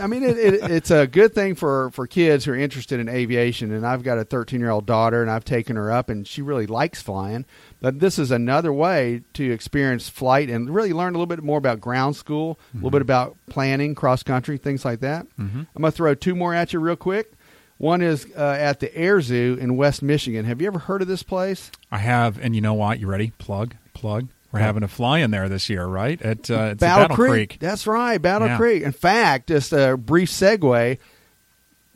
I 0.00 0.06
mean, 0.06 0.22
it, 0.22 0.36
it, 0.38 0.70
it's 0.70 0.90
a 0.90 1.06
good 1.06 1.34
thing 1.34 1.54
for, 1.54 1.90
for 1.90 2.06
kids 2.06 2.44
who 2.44 2.52
are 2.52 2.56
interested 2.56 3.00
in 3.00 3.08
aviation. 3.08 3.72
And 3.72 3.86
I've 3.86 4.02
got 4.02 4.18
a 4.18 4.24
13 4.24 4.60
year 4.60 4.70
old 4.70 4.86
daughter, 4.86 5.22
and 5.22 5.30
I've 5.30 5.44
taken 5.44 5.76
her 5.76 5.90
up, 5.90 6.08
and 6.08 6.26
she 6.26 6.42
really 6.42 6.66
likes 6.66 7.00
flying. 7.02 7.44
But 7.80 8.00
this 8.00 8.18
is 8.18 8.30
another 8.30 8.72
way 8.72 9.22
to 9.34 9.50
experience 9.50 10.08
flight 10.08 10.50
and 10.50 10.68
really 10.74 10.92
learn 10.92 11.14
a 11.14 11.18
little 11.18 11.26
bit 11.26 11.42
more 11.42 11.58
about 11.58 11.80
ground 11.80 12.16
school, 12.16 12.58
a 12.72 12.76
little 12.76 12.90
bit 12.90 13.02
about 13.02 13.36
planning, 13.48 13.94
cross 13.94 14.22
country, 14.22 14.58
things 14.58 14.84
like 14.84 15.00
that. 15.00 15.26
Mhm. 15.38 15.66
I'm 15.74 15.82
going 15.82 15.90
to 15.90 15.96
throw 15.96 16.14
two 16.14 16.34
more 16.34 16.54
at 16.54 16.72
you 16.72 16.80
real 16.80 16.96
quick. 16.96 17.32
One 17.78 18.02
is 18.02 18.26
uh, 18.36 18.40
at 18.60 18.80
the 18.80 18.94
Air 18.94 19.22
Zoo 19.22 19.56
in 19.58 19.76
West 19.76 20.02
Michigan. 20.02 20.44
Have 20.44 20.60
you 20.60 20.66
ever 20.66 20.78
heard 20.80 21.00
of 21.00 21.08
this 21.08 21.22
place? 21.22 21.70
I 21.90 21.96
have, 21.98 22.38
and 22.38 22.54
you 22.54 22.60
know 22.60 22.74
what? 22.74 23.00
You 23.00 23.06
ready? 23.06 23.32
Plug, 23.38 23.74
plug. 23.94 24.28
We're 24.52 24.60
having 24.60 24.82
a 24.82 24.88
fly 24.88 25.20
in 25.20 25.30
there 25.30 25.48
this 25.48 25.68
year, 25.68 25.86
right? 25.86 26.20
At 26.20 26.50
uh, 26.50 26.74
Battle, 26.74 26.76
Battle 26.76 27.16
Creek. 27.16 27.30
Creek. 27.50 27.56
That's 27.60 27.86
right, 27.86 28.18
Battle 28.18 28.48
Yeah. 28.48 28.56
Creek. 28.56 28.82
In 28.82 28.92
fact, 28.92 29.48
just 29.48 29.72
a 29.72 29.96
brief 29.96 30.28
segue. 30.28 30.98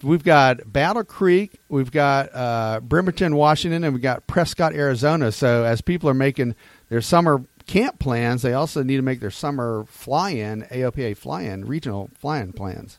We've 0.03 0.23
got 0.25 0.71
Battle 0.73 1.03
Creek, 1.05 1.61
we've 1.69 1.91
got 1.91 2.29
uh, 2.35 2.81
Bremerton, 2.81 3.37
Washington, 3.37 3.85
and 3.85 3.95
we've 3.95 4.03
got 4.03 4.27
Prescott, 4.27 4.75
Arizona. 4.75 5.33
So 5.33 5.65
as 5.65 5.81
people 5.81 6.11
are 6.11 6.15
making 6.15 6.55
their 6.91 7.01
summer 7.01 7.43
camp 7.67 7.99
plans, 7.99 8.43
they 8.43 8.53
also 8.53 8.83
need 8.83 8.97
to 8.97 9.03
make 9.03 9.21
their 9.21 9.31
summer 9.31 9.85
fly-in, 9.89 10.63
AOPA 10.71 11.17
fly-in, 11.17 11.65
regional 11.65 12.11
fly-in 12.19 12.53
plans. 12.53 12.99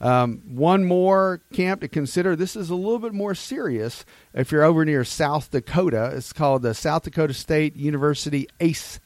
Um, 0.00 0.42
one 0.46 0.84
more 0.84 1.40
camp 1.52 1.80
to 1.80 1.88
consider. 1.88 2.36
This 2.36 2.54
is 2.54 2.70
a 2.70 2.74
little 2.74 2.98
bit 2.98 3.12
more 3.12 3.34
serious. 3.34 4.04
If 4.32 4.52
you're 4.52 4.62
over 4.62 4.84
near 4.84 5.04
South 5.04 5.50
Dakota, 5.50 6.12
it's 6.14 6.32
called 6.32 6.62
the 6.62 6.74
South 6.74 7.02
Dakota 7.02 7.34
State 7.34 7.76
University 7.76 8.48
ACE 8.60 9.00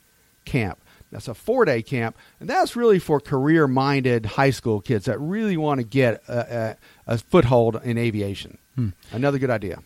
Camp. 0.45 0.79
That's 1.11 1.29
a 1.29 1.35
four 1.35 1.67
day 1.67 1.83
camp, 1.83 2.17
and 2.41 2.49
that's 2.49 2.75
really 2.75 2.99
for 2.99 3.21
career 3.21 3.69
minded 3.69 4.25
high 4.25 4.51
school 4.51 4.81
kids 4.81 5.05
that 5.05 5.21
really 5.21 5.59
want 5.59 5.79
to 5.79 5.85
get 5.85 6.23
a, 6.27 6.77
a, 7.07 7.15
a 7.15 7.19
foothold 7.19 7.81
in 7.85 7.99
aviation. 7.99 8.57
Hmm. 8.77 8.89
Another 9.13 9.39
good 9.39 9.51
idea. 9.51 9.81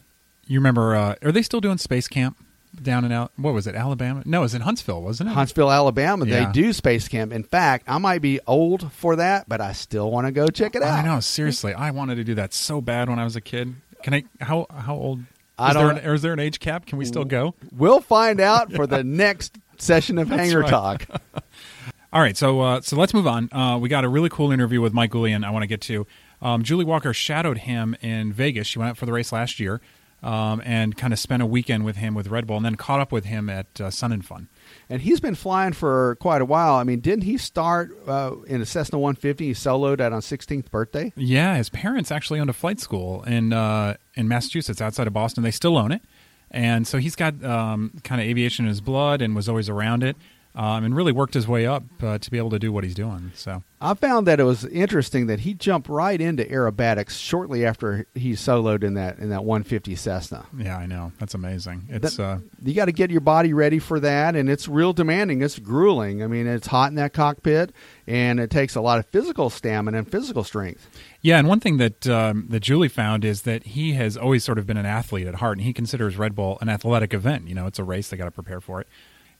You 0.46 0.60
remember? 0.60 0.94
Uh, 0.94 1.16
are 1.22 1.32
they 1.32 1.42
still 1.42 1.60
doing 1.60 1.78
space 1.78 2.06
camp 2.06 2.36
down 2.82 3.04
in 3.04 3.12
Al- 3.12 3.30
what 3.36 3.54
was 3.54 3.66
it? 3.66 3.74
Alabama? 3.74 4.22
No, 4.26 4.38
it 4.38 4.42
was 4.42 4.54
in 4.54 4.60
Huntsville, 4.62 5.02
wasn't 5.02 5.30
it? 5.30 5.32
Huntsville, 5.32 5.70
Alabama, 5.70 6.24
Yeah. 6.26 6.46
they 6.46 6.52
do 6.52 6.72
space 6.72 7.08
camp. 7.08 7.32
In 7.32 7.42
fact, 7.42 7.84
I 7.88 7.98
might 7.98 8.20
be 8.22 8.40
old 8.46 8.92
for 8.92 9.16
that, 9.16 9.48
but 9.48 9.60
I 9.60 9.72
still 9.72 10.10
want 10.10 10.26
to 10.26 10.32
go 10.32 10.48
check 10.48 10.74
it 10.74 10.82
out. 10.82 10.98
I 10.98 11.02
know. 11.02 11.20
Seriously, 11.20 11.72
I 11.74 11.90
wanted 11.90 12.16
to 12.16 12.24
do 12.24 12.34
that 12.36 12.52
so 12.54 12.80
bad 12.80 13.08
when 13.08 13.18
I 13.18 13.24
was 13.24 13.36
a 13.36 13.40
kid. 13.40 13.74
Can 14.02 14.14
I? 14.14 14.24
How 14.40 14.66
how 14.70 14.94
old? 14.94 15.20
I 15.58 15.68
is 15.70 15.74
there 15.74 15.82
don't- 15.88 15.98
an, 15.98 16.14
is 16.14 16.22
there 16.22 16.32
an 16.34 16.38
age 16.38 16.60
cap? 16.60 16.84
Can 16.86 16.98
we 16.98 17.04
still 17.06 17.24
go? 17.24 17.54
We'll 17.72 18.00
find 18.00 18.40
out 18.40 18.72
for 18.72 18.86
the 18.86 19.02
next 19.04 19.56
session 19.78 20.18
of 20.18 20.28
That's 20.28 20.42
Hangar 20.42 20.60
right. 20.60 20.70
Talk. 20.70 21.06
All 22.12 22.20
right, 22.22 22.36
so 22.36 22.60
uh, 22.60 22.80
so 22.82 22.96
let's 22.96 23.12
move 23.12 23.26
on. 23.26 23.52
Uh, 23.52 23.78
we 23.78 23.88
got 23.88 24.04
a 24.04 24.08
really 24.08 24.28
cool 24.28 24.50
interview 24.52 24.80
with 24.80 24.92
Mike 24.92 25.10
Goulian. 25.12 25.44
I 25.44 25.50
want 25.50 25.62
to 25.64 25.66
get 25.66 25.80
to. 25.82 26.06
Um, 26.40 26.62
Julie 26.62 26.84
Walker 26.84 27.12
shadowed 27.12 27.58
him 27.58 27.96
in 28.00 28.32
Vegas. 28.32 28.66
She 28.66 28.78
went 28.78 28.90
out 28.90 28.96
for 28.96 29.06
the 29.06 29.12
race 29.12 29.32
last 29.32 29.58
year, 29.58 29.80
um, 30.22 30.62
and 30.64 30.96
kind 30.96 31.12
of 31.12 31.18
spent 31.18 31.42
a 31.42 31.46
weekend 31.46 31.84
with 31.84 31.96
him 31.96 32.14
with 32.14 32.28
Red 32.28 32.46
Bull, 32.46 32.56
and 32.56 32.64
then 32.64 32.76
caught 32.76 33.00
up 33.00 33.12
with 33.12 33.24
him 33.24 33.48
at 33.48 33.80
uh, 33.80 33.90
Sun 33.90 34.12
and 34.12 34.24
Fun. 34.24 34.48
And 34.88 35.02
he's 35.02 35.20
been 35.20 35.34
flying 35.34 35.72
for 35.72 36.16
quite 36.16 36.42
a 36.42 36.44
while. 36.44 36.74
I 36.74 36.84
mean, 36.84 37.00
didn't 37.00 37.24
he 37.24 37.36
start 37.38 37.96
uh, 38.06 38.32
in 38.46 38.60
a 38.60 38.66
Cessna 38.66 38.98
150? 38.98 39.46
He 39.46 39.52
soloed 39.52 39.98
that 39.98 40.12
on 40.12 40.20
16th 40.20 40.70
birthday. 40.70 41.12
Yeah, 41.16 41.56
his 41.56 41.68
parents 41.68 42.10
actually 42.10 42.40
owned 42.40 42.50
a 42.50 42.54
flight 42.54 42.80
school 42.80 43.22
in 43.24 43.52
uh, 43.52 43.96
in 44.14 44.28
Massachusetts, 44.28 44.80
outside 44.80 45.06
of 45.06 45.12
Boston. 45.12 45.42
They 45.44 45.50
still 45.50 45.76
own 45.76 45.92
it, 45.92 46.02
and 46.50 46.86
so 46.86 46.98
he's 46.98 47.16
got 47.16 47.42
um, 47.44 47.92
kind 48.02 48.20
of 48.20 48.26
aviation 48.26 48.64
in 48.64 48.68
his 48.68 48.80
blood, 48.80 49.22
and 49.22 49.36
was 49.36 49.48
always 49.48 49.68
around 49.68 50.02
it, 50.02 50.16
um, 50.56 50.84
and 50.84 50.96
really 50.96 51.12
worked 51.12 51.34
his 51.34 51.46
way 51.46 51.66
up 51.66 51.84
uh, 52.02 52.18
to 52.18 52.30
be 52.30 52.38
able 52.38 52.50
to 52.50 52.58
do 52.58 52.72
what 52.72 52.82
he's 52.82 52.94
doing. 52.94 53.30
So 53.34 53.62
I 53.80 53.92
found 53.94 54.26
that 54.26 54.40
it 54.40 54.44
was 54.44 54.64
interesting 54.64 55.26
that 55.26 55.40
he 55.40 55.52
jumped 55.52 55.88
right 55.88 56.18
into 56.18 56.44
aerobatics 56.44 57.10
shortly 57.10 57.66
after 57.66 58.06
he 58.14 58.32
soloed 58.32 58.82
in 58.82 58.94
that 58.94 59.18
in 59.18 59.28
that 59.28 59.44
150 59.44 59.94
Cessna. 59.96 60.46
yeah, 60.58 60.78
I 60.78 60.86
know 60.86 61.12
that's 61.18 61.34
amazing. 61.34 61.84
It's 61.90 62.16
That- 62.16 62.22
uh, 62.22 62.38
You 62.64 62.72
got 62.74 62.86
to 62.86 62.92
get 62.92 63.10
your 63.10 63.20
body 63.20 63.52
ready 63.52 63.78
for 63.78 64.00
that, 64.00 64.34
and 64.34 64.48
it's 64.48 64.66
real 64.66 64.92
demanding. 64.94 65.42
It's 65.42 65.58
grueling. 65.58 66.22
I 66.22 66.26
mean, 66.26 66.46
it's 66.46 66.68
hot 66.68 66.88
in 66.90 66.94
that 66.96 67.12
cockpit, 67.12 67.72
and 68.06 68.40
it 68.40 68.50
takes 68.50 68.74
a 68.74 68.80
lot 68.80 68.98
of 68.98 69.06
physical 69.06 69.50
stamina 69.50 69.98
and 69.98 70.10
physical 70.10 70.42
strength. 70.42 70.88
Yeah, 71.20 71.38
and 71.38 71.46
one 71.48 71.60
thing 71.60 71.76
that 71.76 72.06
um, 72.08 72.46
that 72.48 72.60
Julie 72.60 72.88
found 72.88 73.24
is 73.26 73.42
that 73.42 73.64
he 73.64 73.92
has 73.92 74.16
always 74.16 74.42
sort 74.42 74.58
of 74.58 74.66
been 74.66 74.78
an 74.78 74.86
athlete 74.86 75.26
at 75.26 75.34
heart, 75.36 75.58
and 75.58 75.66
he 75.66 75.74
considers 75.74 76.16
Red 76.16 76.34
Bull 76.34 76.56
an 76.62 76.70
athletic 76.70 77.12
event. 77.12 77.46
You 77.46 77.54
know, 77.54 77.66
it's 77.66 77.78
a 77.78 77.84
race; 77.84 78.08
they 78.08 78.16
got 78.16 78.24
to 78.24 78.30
prepare 78.30 78.60
for 78.62 78.80
it. 78.80 78.88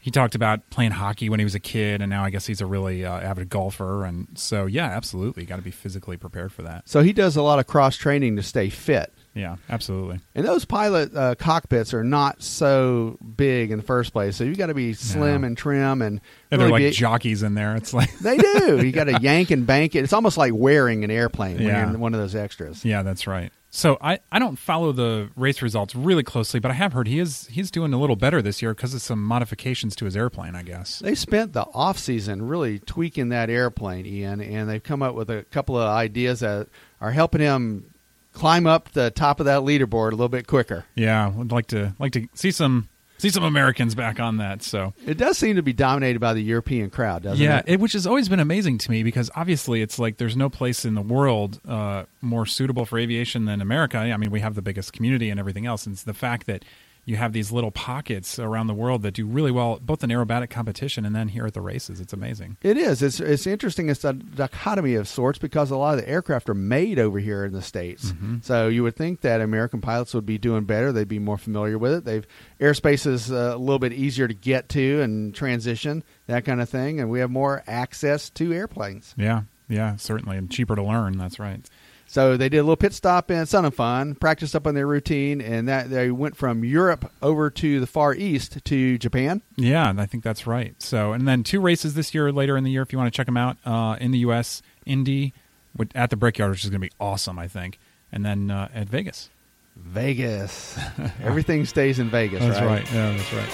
He 0.06 0.12
talked 0.12 0.36
about 0.36 0.70
playing 0.70 0.92
hockey 0.92 1.28
when 1.28 1.40
he 1.40 1.44
was 1.44 1.56
a 1.56 1.58
kid, 1.60 2.00
and 2.00 2.08
now 2.08 2.22
I 2.22 2.30
guess 2.30 2.46
he's 2.46 2.60
a 2.60 2.66
really 2.66 3.04
uh, 3.04 3.10
avid 3.18 3.48
golfer. 3.48 4.04
And 4.04 4.28
so, 4.38 4.66
yeah, 4.66 4.84
absolutely, 4.86 5.44
got 5.44 5.56
to 5.56 5.62
be 5.62 5.72
physically 5.72 6.16
prepared 6.16 6.52
for 6.52 6.62
that. 6.62 6.88
So 6.88 7.02
he 7.02 7.12
does 7.12 7.34
a 7.36 7.42
lot 7.42 7.58
of 7.58 7.66
cross 7.66 7.96
training 7.96 8.36
to 8.36 8.44
stay 8.44 8.68
fit. 8.70 9.12
Yeah, 9.34 9.56
absolutely. 9.68 10.20
And 10.36 10.46
those 10.46 10.64
pilot 10.64 11.12
uh, 11.12 11.34
cockpits 11.34 11.92
are 11.92 12.04
not 12.04 12.40
so 12.40 13.18
big 13.36 13.72
in 13.72 13.78
the 13.78 13.84
first 13.84 14.12
place, 14.12 14.36
so 14.36 14.44
you 14.44 14.54
got 14.54 14.68
to 14.68 14.74
be 14.74 14.92
slim 14.92 15.40
No. 15.40 15.48
and 15.48 15.58
trim 15.58 16.00
and 16.02 16.20
And 16.52 16.60
they're 16.60 16.68
like 16.68 16.82
be- 16.84 16.90
jockeys 16.92 17.42
in 17.42 17.54
there. 17.54 17.74
It's 17.74 17.92
like, 17.92 18.16
They 18.20 18.36
do. 18.38 18.86
You 18.86 18.92
got 18.92 19.04
to 19.08 19.18
yank 19.20 19.50
and 19.50 19.66
bank 19.66 19.96
it. 19.96 20.04
It's 20.04 20.12
almost 20.12 20.38
like 20.38 20.52
wearing 20.54 21.02
an 21.02 21.10
airplane 21.10 21.56
when 21.56 21.66
Yeah. 21.66 21.80
you're 21.84 21.94
in 21.94 21.98
one 22.00 22.14
of 22.14 22.20
those 22.20 22.36
extras. 22.36 22.84
yeah, 22.84 23.02
that's 23.02 23.26
right. 23.26 23.52
So 23.76 23.98
I, 24.00 24.20
I 24.32 24.38
don't 24.38 24.56
follow 24.56 24.90
the 24.92 25.28
race 25.36 25.60
results 25.60 25.94
really 25.94 26.22
closely, 26.22 26.60
but 26.60 26.70
I 26.70 26.74
have 26.74 26.94
heard 26.94 27.06
he 27.06 27.18
is 27.18 27.46
he's 27.48 27.70
doing 27.70 27.92
a 27.92 27.98
little 27.98 28.16
better 28.16 28.40
this 28.40 28.62
year 28.62 28.72
because 28.72 28.94
of 28.94 29.02
some 29.02 29.22
modifications 29.22 29.94
to 29.96 30.06
his 30.06 30.16
airplane. 30.16 30.54
I 30.54 30.62
guess. 30.62 31.00
They 31.00 31.14
spent 31.14 31.52
the 31.52 31.66
off 31.74 31.98
season 31.98 32.48
really 32.48 32.78
tweaking 32.78 33.28
that 33.28 33.50
airplane, 33.50 34.06
Ian, 34.06 34.40
and 34.40 34.66
they've 34.66 34.82
come 34.82 35.02
up 35.02 35.14
with 35.14 35.28
a 35.28 35.42
couple 35.50 35.76
of 35.76 35.88
ideas 35.88 36.40
that 36.40 36.68
are 37.02 37.10
helping 37.10 37.42
him 37.42 37.92
climb 38.32 38.66
up 38.66 38.92
the 38.92 39.10
top 39.10 39.40
of 39.40 39.46
that 39.46 39.60
leaderboard 39.60 40.08
a 40.08 40.16
little 40.16 40.30
bit 40.30 40.46
quicker. 40.46 40.86
Yeah, 40.94 41.26
I 41.26 41.28
would 41.28 41.52
like 41.52 41.66
to 41.66 41.94
like 41.98 42.12
to 42.12 42.28
see 42.32 42.52
some 42.52 42.88
see 43.18 43.30
some 43.30 43.44
Americans 43.44 43.94
back 43.94 44.20
on 44.20 44.38
that. 44.38 44.62
So 44.62 44.94
It 45.06 45.18
does 45.18 45.38
seem 45.38 45.56
to 45.56 45.62
be 45.62 45.72
dominated 45.72 46.20
by 46.20 46.34
the 46.34 46.42
European 46.42 46.90
crowd, 46.90 47.22
doesn't 47.22 47.42
yeah, 47.44 47.58
it? 47.58 47.64
it, 47.66 47.80
which 47.80 47.92
has 47.92 48.06
always 48.06 48.28
been 48.28 48.40
amazing 48.40 48.78
to 48.78 48.90
me 48.90 49.02
because 49.02 49.30
obviously 49.34 49.82
it's 49.82 49.98
like 49.98 50.18
there's 50.18 50.36
no 50.36 50.48
place 50.48 50.84
in 50.84 50.94
the 50.94 51.02
world 51.02 51.60
uh, 51.66 52.04
more 52.20 52.46
suitable 52.46 52.84
for 52.84 52.98
aviation 52.98 53.44
than 53.44 53.60
America. 53.60 53.98
I 53.98 54.16
mean, 54.16 54.30
we 54.30 54.40
have 54.40 54.54
the 54.54 54.62
biggest 54.62 54.92
community 54.92 55.30
and 55.30 55.40
everything 55.40 55.66
else, 55.66 55.86
and 55.86 55.94
it's 55.94 56.02
the 56.02 56.14
fact 56.14 56.46
that 56.46 56.64
you 57.06 57.14
have 57.14 57.32
these 57.32 57.52
little 57.52 57.70
pockets 57.70 58.36
around 58.38 58.66
the 58.66 58.74
world 58.74 59.02
that 59.02 59.14
do 59.14 59.24
really 59.24 59.52
well, 59.52 59.78
both 59.80 60.02
in 60.02 60.10
aerobatic 60.10 60.50
competition 60.50 61.06
and 61.06 61.14
then 61.14 61.28
here 61.28 61.46
at 61.46 61.54
the 61.54 61.60
races. 61.60 62.00
It's 62.00 62.12
amazing. 62.12 62.56
It 62.62 62.76
is. 62.76 63.00
It's 63.00 63.20
it's 63.20 63.46
interesting. 63.46 63.88
It's 63.88 64.04
a 64.04 64.12
dichotomy 64.12 64.96
of 64.96 65.06
sorts 65.06 65.38
because 65.38 65.70
a 65.70 65.76
lot 65.76 65.96
of 65.96 66.04
the 66.04 66.08
aircraft 66.10 66.50
are 66.50 66.54
made 66.54 66.98
over 66.98 67.20
here 67.20 67.44
in 67.44 67.52
the 67.52 67.62
states. 67.62 68.06
Mm-hmm. 68.06 68.38
So 68.42 68.66
you 68.66 68.82
would 68.82 68.96
think 68.96 69.20
that 69.20 69.40
American 69.40 69.80
pilots 69.80 70.14
would 70.14 70.26
be 70.26 70.36
doing 70.36 70.64
better. 70.64 70.90
They'd 70.90 71.06
be 71.06 71.20
more 71.20 71.38
familiar 71.38 71.78
with 71.78 71.92
it. 71.92 72.04
They've 72.04 72.26
airspace 72.60 73.06
is 73.06 73.30
a 73.30 73.56
little 73.56 73.78
bit 73.78 73.92
easier 73.92 74.26
to 74.26 74.34
get 74.34 74.68
to 74.70 75.00
and 75.00 75.32
transition 75.32 76.02
that 76.26 76.44
kind 76.44 76.60
of 76.60 76.68
thing, 76.68 76.98
and 76.98 77.08
we 77.08 77.20
have 77.20 77.30
more 77.30 77.62
access 77.68 78.30
to 78.30 78.52
airplanes. 78.52 79.14
Yeah, 79.16 79.42
yeah, 79.68 79.94
certainly, 79.94 80.36
and 80.36 80.50
cheaper 80.50 80.74
to 80.74 80.82
learn. 80.82 81.18
That's 81.18 81.38
right. 81.38 81.64
So 82.08 82.36
they 82.36 82.48
did 82.48 82.58
a 82.58 82.62
little 82.62 82.76
pit 82.76 82.94
stop 82.94 83.30
in 83.30 83.44
Sun 83.46 83.64
and 83.64 83.74
Fun, 83.74 84.14
practiced 84.14 84.54
up 84.54 84.66
on 84.66 84.74
their 84.74 84.86
routine, 84.86 85.40
and 85.40 85.68
that 85.68 85.90
they 85.90 86.10
went 86.10 86.36
from 86.36 86.64
Europe 86.64 87.10
over 87.20 87.50
to 87.50 87.80
the 87.80 87.86
Far 87.86 88.14
East 88.14 88.64
to 88.64 88.96
Japan. 88.96 89.42
Yeah, 89.56 89.90
and 89.90 90.00
I 90.00 90.06
think 90.06 90.22
that's 90.24 90.46
right. 90.46 90.80
So, 90.80 91.12
and 91.12 91.26
then 91.26 91.42
two 91.42 91.60
races 91.60 91.94
this 91.94 92.14
year, 92.14 92.30
later 92.32 92.56
in 92.56 92.64
the 92.64 92.70
year, 92.70 92.82
if 92.82 92.92
you 92.92 92.98
want 92.98 93.12
to 93.12 93.16
check 93.16 93.26
them 93.26 93.36
out, 93.36 93.56
uh, 93.66 93.96
in 94.00 94.12
the 94.12 94.18
U.S., 94.18 94.62
Indy 94.86 95.34
with, 95.76 95.90
at 95.94 96.10
the 96.10 96.16
Brickyard, 96.16 96.52
which 96.52 96.64
is 96.64 96.70
going 96.70 96.80
to 96.80 96.86
be 96.86 96.92
awesome, 97.00 97.38
I 97.38 97.48
think, 97.48 97.78
and 98.12 98.24
then 98.24 98.50
uh, 98.50 98.68
at 98.72 98.88
Vegas. 98.88 99.28
Vegas. 99.76 100.78
Everything 101.22 101.66
stays 101.66 101.98
in 101.98 102.08
Vegas, 102.08 102.40
That's 102.40 102.60
right? 102.60 102.82
right. 102.82 102.92
Yeah, 102.92 103.16
that's 103.16 103.32
right. 103.34 103.50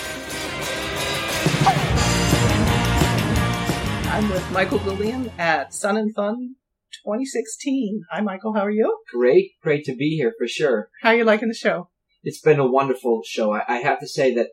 I'm 4.13 4.29
with 4.31 4.51
Michael 4.53 4.79
Goulian 4.81 5.33
at 5.39 5.73
Sun 5.73 5.97
and 5.97 6.15
Fun 6.15 6.55
2016. 7.05 8.03
Hi, 8.11 8.21
Michael. 8.21 8.55
How 8.55 8.61
are 8.61 8.71
you? 8.71 8.99
Great, 9.13 9.53
great 9.63 9.85
to 9.85 9.95
be 9.95 10.17
here 10.17 10.33
for 10.39 10.47
sure. 10.47 10.89
How 11.03 11.11
are 11.11 11.17
you 11.17 11.25
liking 11.25 11.49
the 11.49 11.55
show? 11.55 11.89
It's 12.23 12.41
been 12.41 12.61
a 12.61 12.71
wonderful 12.71 13.23
show. 13.27 13.53
I, 13.53 13.63
I 13.69 13.77
have 13.79 14.01
to 14.01 14.07
say 14.07 14.35
that 14.35 14.49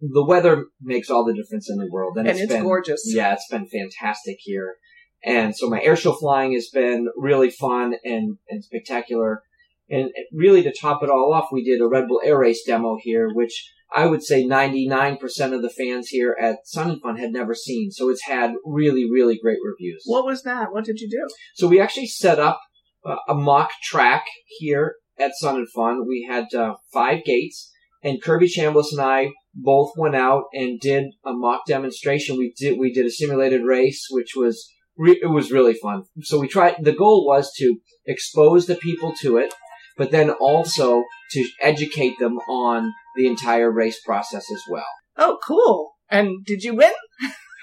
the 0.00 0.24
weather 0.24 0.66
makes 0.80 1.10
all 1.10 1.24
the 1.24 1.34
difference 1.34 1.70
in 1.70 1.78
the 1.78 1.88
world, 1.90 2.16
and, 2.16 2.28
and, 2.28 2.38
it's, 2.38 2.52
been 2.52 2.62
gorgeous. 2.62 3.02
Yeah, 3.06 3.32
it's 3.32 3.48
been 3.50 3.66
fantastic 3.66 4.36
here. 4.40 4.76
And 5.24 5.56
so 5.56 5.68
my 5.68 5.80
airshow 5.80 6.18
flying 6.18 6.52
has 6.52 6.68
been 6.68 7.08
really 7.16 7.50
fun 7.50 7.94
and, 8.04 8.36
and 8.48 8.62
spectacular. 8.62 9.42
And 9.88 10.10
really 10.32 10.62
to 10.62 10.72
top 10.72 11.02
it 11.02 11.10
all 11.10 11.32
off, 11.32 11.48
we 11.52 11.64
did 11.64 11.80
a 11.80 11.88
Red 11.88 12.08
Bull 12.08 12.20
Air 12.24 12.38
Race 12.38 12.64
demo 12.66 12.96
here, 13.00 13.30
which 13.32 13.70
I 13.94 14.06
would 14.06 14.24
say 14.24 14.44
99% 14.44 15.18
of 15.54 15.62
the 15.62 15.70
fans 15.70 16.08
here 16.08 16.36
at 16.40 16.66
Sun 16.66 16.90
and 16.90 17.00
Fun 17.00 17.16
had 17.16 17.30
never 17.30 17.54
seen. 17.54 17.92
So 17.92 18.08
it's 18.08 18.24
had 18.26 18.54
really, 18.64 19.08
really 19.08 19.38
great 19.40 19.58
reviews. 19.64 20.02
What 20.04 20.24
was 20.24 20.42
that? 20.42 20.72
What 20.72 20.84
did 20.84 20.98
you 20.98 21.08
do? 21.08 21.26
So 21.54 21.68
we 21.68 21.80
actually 21.80 22.08
set 22.08 22.40
up 22.40 22.60
uh, 23.06 23.16
a 23.28 23.34
mock 23.34 23.70
track 23.82 24.24
here 24.58 24.96
at 25.18 25.36
Sun 25.36 25.56
and 25.56 25.68
Fun. 25.70 26.06
We 26.08 26.26
had 26.28 26.52
uh, 26.54 26.74
five 26.92 27.24
gates, 27.24 27.70
and 28.02 28.20
Kirby 28.20 28.48
Chambliss 28.48 28.90
and 28.90 29.00
I 29.00 29.30
both 29.54 29.92
went 29.96 30.16
out 30.16 30.44
and 30.52 30.80
did 30.80 31.04
a 31.24 31.32
mock 31.32 31.62
demonstration. 31.66 32.36
We 32.36 32.52
did 32.56 32.78
we 32.78 32.92
did 32.92 33.06
a 33.06 33.10
simulated 33.10 33.62
race, 33.64 34.06
which 34.10 34.32
was 34.34 34.68
re- 34.98 35.20
it 35.22 35.30
was 35.30 35.52
really 35.52 35.74
fun. 35.74 36.02
So 36.22 36.40
we 36.40 36.48
tried. 36.48 36.76
The 36.80 36.92
goal 36.92 37.24
was 37.26 37.52
to 37.58 37.76
expose 38.06 38.66
the 38.66 38.74
people 38.74 39.14
to 39.20 39.36
it, 39.36 39.54
but 39.96 40.10
then 40.10 40.30
also 40.30 41.04
to 41.30 41.48
educate 41.62 42.18
them 42.18 42.38
on 42.48 42.92
the 43.16 43.26
entire 43.26 43.70
race 43.70 44.00
process 44.04 44.50
as 44.50 44.62
well. 44.68 44.86
Oh, 45.16 45.38
cool. 45.46 45.92
And 46.10 46.44
did 46.44 46.62
you 46.62 46.74
win? 46.74 46.92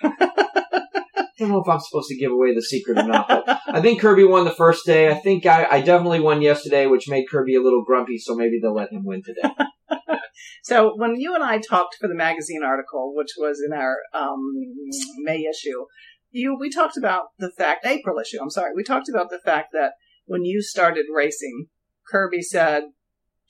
I 0.03 1.45
don't 1.45 1.49
know 1.49 1.61
if 1.61 1.69
I'm 1.69 1.79
supposed 1.79 2.09
to 2.09 2.17
give 2.17 2.31
away 2.31 2.53
the 2.53 2.61
secret 2.61 2.99
or 2.99 3.03
not, 3.03 3.27
but 3.27 3.59
I 3.67 3.81
think 3.81 3.99
Kirby 3.99 4.23
won 4.23 4.45
the 4.45 4.51
first 4.51 4.85
day. 4.85 5.09
I 5.09 5.15
think 5.15 5.45
I, 5.45 5.65
I 5.65 5.81
definitely 5.81 6.19
won 6.19 6.41
yesterday, 6.41 6.85
which 6.85 7.09
made 7.09 7.25
Kirby 7.29 7.55
a 7.55 7.61
little 7.61 7.83
grumpy, 7.83 8.17
so 8.19 8.35
maybe 8.35 8.59
they'll 8.61 8.75
let 8.75 8.91
him 8.91 9.03
win 9.05 9.23
today. 9.23 9.49
So 10.63 10.93
when 10.95 11.15
you 11.19 11.33
and 11.33 11.43
I 11.43 11.57
talked 11.57 11.97
for 11.99 12.07
the 12.07 12.15
magazine 12.15 12.63
article, 12.63 13.13
which 13.15 13.31
was 13.37 13.61
in 13.65 13.73
our 13.73 13.97
um, 14.13 14.53
May 15.17 15.45
issue, 15.49 15.85
you 16.29 16.55
we 16.59 16.69
talked 16.69 16.97
about 16.97 17.25
the 17.39 17.51
fact 17.51 17.85
April 17.85 18.19
issue. 18.19 18.37
I'm 18.41 18.49
sorry, 18.49 18.71
we 18.75 18.83
talked 18.83 19.09
about 19.09 19.29
the 19.29 19.39
fact 19.43 19.69
that 19.73 19.93
when 20.25 20.45
you 20.45 20.61
started 20.61 21.05
racing, 21.13 21.67
Kirby 22.07 22.41
said, 22.41 22.83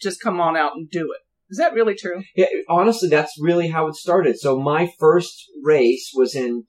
"Just 0.01 0.21
come 0.21 0.39
on 0.39 0.55
out 0.55 0.73
and 0.75 0.89
do 0.89 1.11
it." 1.11 1.21
Is 1.51 1.57
that 1.57 1.73
really 1.73 1.95
true? 1.95 2.23
Yeah, 2.33 2.47
honestly, 2.69 3.09
that's 3.09 3.35
really 3.37 3.67
how 3.67 3.87
it 3.87 3.95
started. 3.95 4.39
So 4.39 4.57
my 4.57 4.89
first 4.99 5.51
race 5.61 6.11
was 6.15 6.33
in 6.33 6.63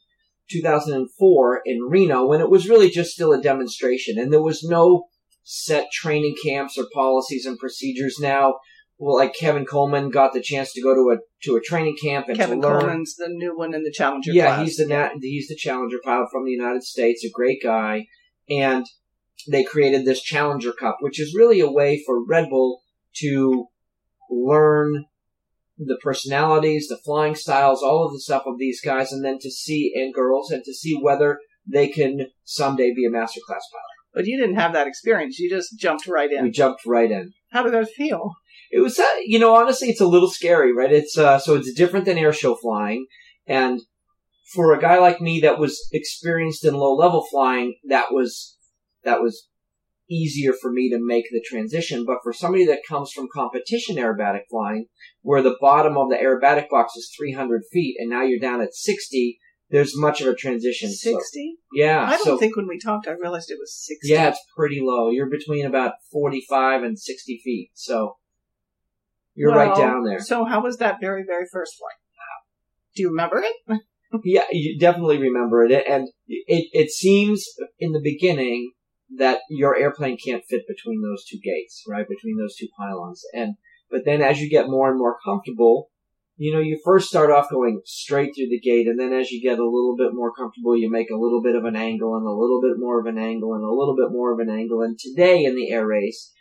2004 0.51 1.63
in 1.65 1.81
Reno 1.89 2.27
when 2.27 2.41
it 2.41 2.51
was 2.51 2.69
really 2.69 2.91
just 2.91 3.13
still 3.13 3.33
a 3.33 3.41
demonstration 3.41 4.19
and 4.19 4.33
there 4.33 4.43
was 4.43 4.65
no 4.65 5.05
set 5.45 5.91
training 5.93 6.35
camps 6.45 6.77
or 6.77 6.87
policies 6.93 7.47
and 7.47 7.59
procedures 7.59 8.19
now. 8.21 8.57
Well, 8.99 9.17
like 9.17 9.35
Kevin 9.35 9.65
Coleman 9.65 10.11
got 10.11 10.33
the 10.33 10.43
chance 10.43 10.73
to 10.73 10.83
go 10.83 10.95
to 10.95 11.17
a 11.17 11.19
to 11.45 11.57
a 11.57 11.61
training 11.61 11.97
camp 12.03 12.27
and 12.29 12.37
Kevin 12.37 12.61
to 12.61 12.69
learn. 12.69 12.81
Coleman's 12.81 13.15
the 13.17 13.29
new 13.29 13.57
one 13.57 13.75
in 13.75 13.83
the 13.85 13.93
Challenger 13.93 14.33
yeah, 14.33 14.55
class. 14.55 14.67
he's 14.67 14.77
the 14.77 14.87
nat- 14.87 15.13
he's 15.21 15.49
the 15.49 15.57
Challenger 15.57 15.99
pilot 16.05 16.29
from 16.31 16.45
the 16.45 16.53
United 16.53 16.83
States, 16.83 17.25
a 17.25 17.31
great 17.31 17.61
guy, 17.63 18.07
and 18.49 18.87
they 19.51 19.65
created 19.65 20.05
this 20.05 20.23
Challenger 20.23 20.73
Cup, 20.73 20.99
which 21.01 21.21
is 21.21 21.35
really 21.37 21.61
a 21.61 21.71
way 21.71 22.01
for 22.05 22.25
Red 22.25 22.49
Bull 22.49 22.83
to 23.17 23.67
learn 24.33 25.05
the 25.79 25.99
personalities, 26.03 26.89
the 26.89 26.99
flying 27.05 27.35
styles, 27.35 27.83
all 27.83 28.07
of 28.07 28.13
the 28.13 28.21
stuff 28.21 28.45
of 28.47 28.59
these 28.59 28.81
guys, 28.81 29.13
and 29.13 29.25
then 29.25 29.39
to 29.41 29.51
see 29.51 29.93
and 29.95 30.15
girls, 30.15 30.51
and 30.51 30.63
to 30.65 30.75
see 30.75 30.99
whether 31.01 31.39
they 31.71 31.89
can 31.89 32.27
someday 32.45 32.93
be 32.95 33.05
a 33.07 33.11
master 33.11 33.41
class 33.47 33.65
pilot. 33.71 33.85
But 34.15 34.27
you 34.27 34.39
didn't 34.39 34.57
have 34.57 34.73
that 34.75 34.87
experience. 34.87 35.39
You 35.39 35.49
just 35.49 35.79
jumped 35.79 36.07
right 36.07 36.31
in. 36.31 36.45
We 36.45 36.51
jumped 36.51 36.83
right 36.87 37.11
in. 37.11 37.33
How 37.51 37.63
did 37.63 37.73
that 37.73 37.89
feel? 37.89 38.33
It 38.71 38.81
was, 38.81 38.99
uh, 38.99 39.05
you 39.25 39.39
know, 39.39 39.55
honestly, 39.55 39.89
it's 39.89 40.01
a 40.01 40.07
little 40.07 40.31
scary, 40.31 40.73
right? 40.73 40.93
It's 40.93 41.17
uh, 41.19 41.39
so 41.39 41.57
it's 41.57 41.73
different 41.75 42.07
than 42.07 42.19
air 42.19 42.33
show 42.33 42.55
flying, 42.55 43.07
and 43.47 43.81
for 44.53 44.73
a 44.73 44.81
guy 44.81 44.99
like 44.99 45.21
me 45.21 45.41
that 45.41 45.59
was 45.59 45.89
experienced 45.93 46.65
in 46.65 46.75
low 46.75 46.95
level 46.95 47.27
flying, 47.31 47.77
that 47.89 48.07
was 48.11 48.57
that 49.05 49.21
was 49.21 49.49
easier 50.11 50.53
for 50.53 50.71
me 50.73 50.91
to 50.91 50.99
make 51.01 51.25
the 51.31 51.45
transition. 51.45 52.05
But 52.07 52.19
for 52.23 52.33
somebody 52.33 52.67
that 52.67 52.81
comes 52.89 53.13
from 53.13 53.29
competition 53.33 53.97
aerobatic 53.97 54.43
flying, 54.51 54.87
where 55.23 55.43
the 55.43 55.57
bottom 55.61 55.97
of 55.97 56.11
the 56.11 56.17
aerobatic 56.17 56.69
box 56.69 56.97
is 56.97 57.13
300 57.17 57.63
feet, 57.73 57.97
and 57.99 58.11
now 58.11 58.23
you're 58.23 58.39
down 58.39 58.61
at 58.61 58.75
60, 58.75 59.39
there's 59.71 59.99
much 59.99 60.21
of 60.21 60.27
a 60.29 60.35
transition. 60.35 60.91
So- 60.91 61.13
Sixty? 61.13 61.57
yeah. 61.73 62.05
I 62.05 62.11
don't 62.17 62.25
so, 62.25 62.39
think 62.39 62.57
when 62.57 62.69
we 62.69 62.79
talked, 62.79 63.09
I 63.09 63.13
realized 63.13 63.51
it 63.51 63.59
was 63.59 63.75
sixty. 63.75 64.13
yeah, 64.13 64.29
it's 64.29 64.41
pretty 64.55 64.81
low. 64.83 65.11
You're 65.11 65.31
between 65.31 65.65
about 65.65 65.95
45 66.13 66.83
and 66.83 66.99
60 66.99 67.41
feet. 67.43 67.71
So 67.73 68.17
you're 69.35 69.55
right 69.55 69.75
down 69.75 70.05
there. 70.05 70.21
So 70.21 70.45
how 70.45 70.63
was 70.63 70.77
that 70.77 70.99
very, 71.01 71.25
very 71.27 71.47
first 71.51 71.77
flight? 71.79 71.97
Do 72.95 73.03
you 73.03 73.09
remember 73.09 73.43
it? 73.43 73.81
Yeah, 74.25 74.45
you 74.53 74.79
definitely 74.79 75.17
remember 75.17 75.65
it. 75.65 75.87
And 75.89 76.09
it, 76.29 76.69
it 76.73 76.91
seems 76.91 77.47
in 77.79 77.93
the 77.93 78.01
beginning 78.03 78.73
that 79.19 79.41
your 79.49 79.77
airplane 79.77 80.17
can't 80.17 80.45
fit 80.49 80.63
between 80.67 81.03
those 81.03 81.25
two 81.25 81.39
gates, 81.43 81.85
right? 81.89 82.07
Between 82.09 82.39
those 82.39 82.57
two 82.57 82.69
pylons. 82.79 83.23
And, 83.35 83.55
but 83.91 84.05
then 84.05 84.23
as 84.23 84.41
you 84.41 84.49
get 84.49 84.69
more 84.69 84.89
and 84.89 84.99
more 84.99 85.17
comfortable, 85.25 85.91
you 86.37 86.53
know, 86.53 86.61
you 86.61 86.81
first 86.85 87.09
start 87.09 87.31
off 87.31 87.51
going 87.51 87.83
straight 87.85 88.33
through 88.35 88.49
the 88.49 88.61
gate, 88.61 88.87
and 88.87 88.99
then 88.99 89.13
as 89.13 89.31
you 89.31 89.43
get 89.43 89.59
a 89.59 89.65
little 89.65 89.95
bit 89.97 90.15
more 90.15 90.33
comfortable, 90.33 90.77
you 90.77 90.91
make 90.91 91.11
a 91.11 91.17
little 91.17 91.43
bit 91.43 91.55
of 91.55 91.65
an 91.65 91.77
angle, 91.77 92.17
and 92.17 92.27
a 92.27 92.31
little 92.31 92.61
bit 92.61 92.79
more 92.79 92.99
of 92.99 93.07
an 93.07 93.19
angle, 93.19 93.55
and 93.55 93.63
a 93.63 93.71
little 93.71 93.95
bit 93.95 94.11
more 94.11 94.33
of 94.33 94.39
an 94.39 94.49
angle. 94.49 94.83
And 94.83 94.99
today 94.99 95.45
in 95.45 95.55
the 95.55 95.71
air 95.71 95.87
race, 95.87 96.33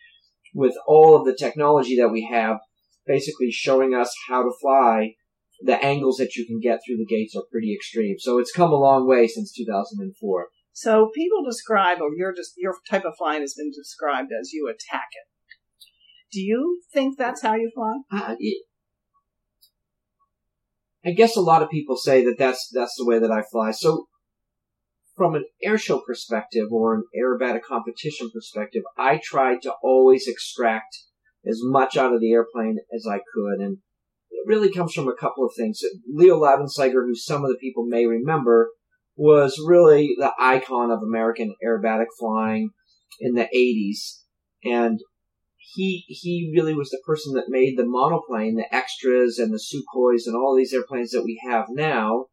with 0.56 0.76
all 0.88 1.16
of 1.16 1.26
the 1.26 1.36
technology 1.36 1.98
that 1.98 2.10
we 2.10 2.28
have, 2.32 2.58
basically 3.06 3.52
showing 3.52 3.94
us 3.94 4.14
how 4.28 4.44
to 4.44 4.52
fly, 4.62 5.16
the 5.64 5.84
angles 5.84 6.18
that 6.18 6.36
you 6.36 6.46
can 6.46 6.60
get 6.60 6.80
through 6.86 6.98
the 6.98 7.06
gates 7.06 7.36
are 7.36 7.44
pretty 7.52 7.74
extreme. 7.74 8.16
So 8.18 8.40
it's 8.40 8.52
come 8.52 8.72
a 8.72 8.80
long 8.80 9.08
way 9.08 9.28
since 9.28 9.54
2004. 9.54 10.48
So 10.74 11.12
people 11.14 11.44
describe, 11.44 12.00
or 12.02 12.10
your 12.16 12.34
just 12.34 12.54
your 12.58 12.76
type 12.90 13.06
of 13.06 13.14
flying 13.18 13.42
has 13.42 13.54
been 13.54 13.72
described 13.72 14.30
as 14.40 14.52
you 14.54 14.68
attack 14.70 15.10
it. 15.12 15.28
Do 16.32 16.40
you 16.40 16.82
think 16.94 17.18
that's 17.18 17.42
how 17.42 17.56
you 17.56 17.72
fly? 17.76 17.98
Uh, 18.12 18.36
I 21.04 21.12
guess 21.12 21.36
a 21.36 21.42
lot 21.42 21.62
of 21.62 21.70
people 21.70 21.98
say 21.98 22.24
that 22.26 22.38
that's 22.38 22.70
that's 22.74 22.96
the 22.98 23.06
way 23.06 23.20
that 23.20 23.32
I 23.32 23.42
fly. 23.52 23.72
So, 23.72 24.08
from 25.16 25.36
an 25.36 25.46
airshow 25.66 26.00
perspective 26.06 26.68
or 26.72 26.96
an 26.96 27.04
aerobatic 27.20 27.64
competition 27.64 28.30
perspective, 28.34 28.84
I 28.98 29.20
tried 29.22 29.62
to 29.64 29.74
always 29.84 30.28
extract 30.28 30.98
as 31.46 31.60
much 31.64 31.98
out 31.98 32.14
of 32.14 32.22
the 32.22 32.32
airplane 32.32 32.78
as 32.96 33.06
I 33.10 33.18
could, 33.18 33.60
and 33.60 33.80
it 34.30 34.48
really 34.48 34.72
comes 34.72 34.94
from 34.94 35.10
a 35.10 35.16
couple 35.16 35.44
of 35.46 35.54
things. 35.58 35.82
Leo 36.08 36.40
Loudenslager, 36.40 37.04
who 37.06 37.16
some 37.16 37.44
of 37.44 37.50
the 37.50 37.58
people 37.60 37.86
may 37.86 38.06
remember, 38.06 38.70
was 39.16 39.62
really 39.66 40.16
the 40.18 40.32
icon 40.40 40.92
of 40.92 41.04
American 41.04 41.56
aerobatic 41.66 42.08
flying 42.20 42.70
in 43.20 43.34
the 43.34 43.48
80s, 43.56 44.24
and 44.64 45.00
he 45.58 46.04
he 46.08 46.52
really 46.54 46.74
was 46.74 46.90
the 46.90 47.02
person 47.06 47.34
that 47.34 47.46
made 47.48 47.78
the 47.78 47.86
monoplane, 47.86 48.56
the 48.56 48.74
extras 48.74 49.38
and 49.38 49.54
the 49.54 49.60
Sukhois 49.60 50.26
and 50.26 50.36
all 50.36 50.56
these 50.56 50.74
airplanes 50.74 51.12
that 51.12 51.24
we 51.24 51.40
have 51.50 51.66
now 51.70 52.26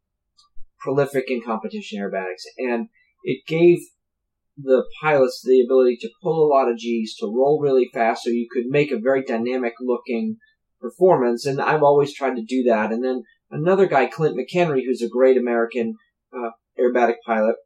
prolific 0.80 1.24
in 1.28 1.42
competition 1.42 2.00
aerobatics. 2.00 2.44
And 2.56 2.88
it 3.22 3.46
gave 3.46 3.78
the 4.56 4.84
pilots 5.00 5.42
the 5.44 5.62
ability 5.64 5.98
to 6.00 6.10
pull 6.22 6.44
a 6.44 6.50
lot 6.52 6.70
of 6.70 6.78
G's, 6.78 7.14
to 7.16 7.26
roll 7.26 7.60
really 7.60 7.88
fast 7.92 8.24
so 8.24 8.30
you 8.30 8.48
could 8.50 8.66
make 8.66 8.90
a 8.90 8.98
very 8.98 9.22
dynamic 9.22 9.74
looking 9.80 10.36
performance. 10.80 11.46
And 11.46 11.60
I've 11.60 11.82
always 11.82 12.14
tried 12.14 12.36
to 12.36 12.44
do 12.44 12.64
that. 12.64 12.90
And 12.90 13.04
then 13.04 13.22
another 13.50 13.86
guy, 13.86 14.06
Clint 14.06 14.36
McHenry, 14.36 14.82
who's 14.84 15.02
a 15.02 15.08
great 15.08 15.36
American 15.36 15.94
uh, 16.36 16.50
aerobatic 16.80 17.16
pilot, 17.24 17.56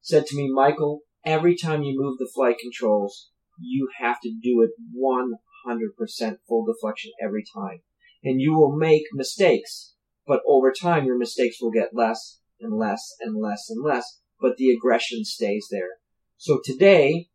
said 0.00 0.26
to 0.26 0.36
me, 0.36 0.50
Michael, 0.52 1.00
every 1.24 1.56
time 1.56 1.82
you 1.82 1.98
move 1.98 2.18
the 2.18 2.30
flight 2.34 2.56
controls, 2.60 3.30
you 3.58 3.88
have 3.98 4.20
to 4.22 4.34
do 4.42 4.62
it 4.62 4.70
100% 4.96 6.36
full 6.48 6.64
deflection 6.64 7.12
every 7.22 7.44
time. 7.54 7.80
And 8.24 8.40
you 8.40 8.54
will 8.54 8.76
make 8.76 9.04
mistakes, 9.12 9.94
but 10.26 10.40
over 10.46 10.72
time 10.72 11.04
your 11.04 11.18
mistakes 11.18 11.56
will 11.60 11.70
get 11.70 11.94
less 11.94 12.40
and 12.60 12.76
less 12.76 13.14
and 13.20 13.36
less 13.40 13.66
and 13.68 13.84
less, 13.84 14.20
but 14.40 14.56
the 14.56 14.70
aggression 14.70 15.24
stays 15.24 15.66
there. 15.70 15.98
So 16.36 16.60
today, 16.64 17.28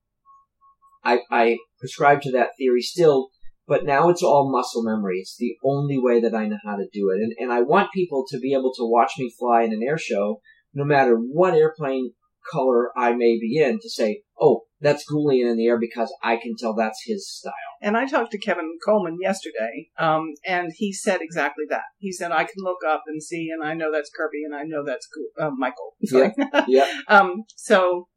I, 1.04 1.20
I 1.32 1.58
prescribe 1.80 2.22
to 2.24 2.32
that 2.34 2.52
theory 2.58 2.82
still, 2.82 3.30
but 3.68 3.86
now 3.86 4.10
it's 4.10 4.24
all 4.24 4.52
muscle 4.52 4.84
memory. 4.84 5.20
It's 5.20 5.38
the 5.38 5.56
only 5.64 5.98
way 5.98 6.22
that 6.22 6.34
I 6.34 6.48
know 6.48 6.58
how 6.64 6.78
to 6.78 6.88
do 6.92 7.12
it. 7.12 7.22
And, 7.22 7.34
and 7.38 7.52
I 7.52 7.62
want 7.62 7.94
people 7.94 8.26
to 8.30 8.40
be 8.40 8.54
able 8.54 8.74
to 8.76 8.86
watch 8.86 9.14
me 9.18 9.34
fly 9.38 9.64
in 9.64 9.74
an 9.74 9.84
air 9.84 9.98
show, 9.98 10.42
no 10.74 10.84
matter 10.84 11.16
what 11.16 11.54
airplane 11.54 12.14
color 12.52 12.92
I 12.98 13.14
may 13.14 13.38
be 13.40 13.60
in, 13.60 13.80
to 13.82 13.90
say, 13.90 14.22
oh, 14.40 14.64
that's 14.80 15.04
Goulian 15.12 15.50
in 15.50 15.58
the 15.58 15.68
air 15.68 15.80
because 15.80 16.14
I 16.24 16.38
can 16.38 16.56
tell 16.58 16.74
that's 16.74 17.04
his 17.06 17.30
style. 17.30 17.54
And 17.82 17.98
I 17.98 18.06
talked 18.06 18.32
to 18.32 18.40
Kevin 18.40 18.78
Coleman 18.86 19.18
yesterday, 19.22 19.90
um, 19.98 20.34
and 20.46 20.72
he 20.76 20.94
said 20.94 21.20
exactly 21.22 21.66
that. 21.70 21.84
He 21.98 22.12
said, 22.12 22.32
I 22.32 22.44
can 22.44 22.64
look 22.64 22.80
up 22.88 23.04
and 23.08 23.22
see, 23.22 23.50
and 23.52 23.68
I 23.68 23.74
know 23.74 23.92
that's 23.92 24.12
Kirby, 24.16 24.44
and 24.46 24.56
I 24.56 24.64
know 24.64 24.84
that's 24.86 25.08
uh, 25.40 25.50
Michael. 25.58 25.96
Sorry. 26.06 26.34
Yep. 26.68 26.88
um, 27.08 27.44
so 27.56 28.08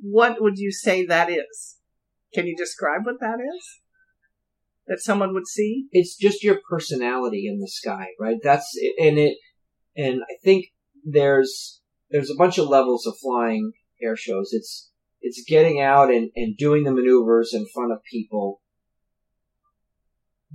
what 0.00 0.40
would 0.40 0.58
you 0.58 0.72
say 0.72 1.04
that 1.06 1.30
is? 1.30 1.76
Can 2.32 2.46
you 2.46 2.56
describe 2.56 3.04
what 3.04 3.20
that 3.20 3.38
is? 3.40 3.80
That 4.86 5.00
someone 5.00 5.34
would 5.34 5.46
see? 5.46 5.86
It's 5.92 6.16
just 6.16 6.42
your 6.42 6.60
personality 6.68 7.46
in 7.46 7.60
the 7.60 7.68
sky, 7.68 8.08
right? 8.18 8.38
That's 8.42 8.68
and 8.98 9.18
it, 9.18 9.36
and 9.96 10.22
I 10.22 10.34
think 10.42 10.66
there's 11.04 11.79
there's 12.10 12.30
a 12.30 12.38
bunch 12.38 12.58
of 12.58 12.68
levels 12.68 13.06
of 13.06 13.14
flying 13.22 13.72
air 14.02 14.16
shows. 14.16 14.50
It's 14.52 14.90
it's 15.20 15.44
getting 15.46 15.80
out 15.80 16.10
and, 16.10 16.30
and 16.34 16.56
doing 16.56 16.84
the 16.84 16.92
maneuvers 16.92 17.52
in 17.52 17.66
front 17.74 17.92
of 17.92 18.02
people. 18.10 18.60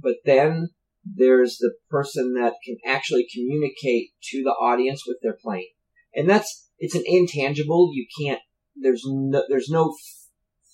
But 0.01 0.15
then 0.25 0.69
there's 1.05 1.57
the 1.57 1.73
person 1.89 2.33
that 2.33 2.53
can 2.65 2.77
actually 2.85 3.27
communicate 3.31 4.09
to 4.31 4.43
the 4.43 4.51
audience 4.51 5.03
with 5.05 5.17
their 5.21 5.37
plane. 5.39 5.67
And 6.15 6.29
that's, 6.29 6.67
it's 6.79 6.95
an 6.95 7.03
intangible. 7.05 7.91
You 7.93 8.07
can't, 8.19 8.41
there's 8.75 9.03
no, 9.05 9.43
there's 9.47 9.69
no 9.69 9.93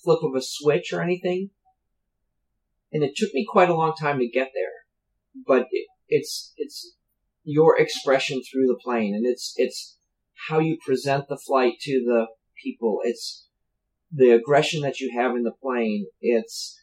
flip 0.02 0.20
of 0.22 0.34
a 0.34 0.42
switch 0.42 0.92
or 0.92 1.02
anything. 1.02 1.50
And 2.92 3.02
it 3.02 3.14
took 3.14 3.32
me 3.34 3.46
quite 3.48 3.68
a 3.68 3.76
long 3.76 3.94
time 3.94 4.18
to 4.18 4.28
get 4.28 4.50
there. 4.54 5.44
But 5.46 5.66
it, 5.70 5.86
it's, 6.08 6.54
it's 6.56 6.96
your 7.44 7.78
expression 7.78 8.40
through 8.40 8.66
the 8.66 8.78
plane 8.82 9.14
and 9.14 9.26
it's, 9.26 9.52
it's 9.56 9.98
how 10.48 10.58
you 10.58 10.78
present 10.84 11.24
the 11.28 11.38
flight 11.38 11.74
to 11.82 12.02
the 12.04 12.26
people. 12.62 13.00
It's 13.04 13.48
the 14.10 14.30
aggression 14.30 14.82
that 14.82 15.00
you 15.00 15.12
have 15.16 15.34
in 15.34 15.42
the 15.42 15.52
plane. 15.62 16.06
It's 16.20 16.78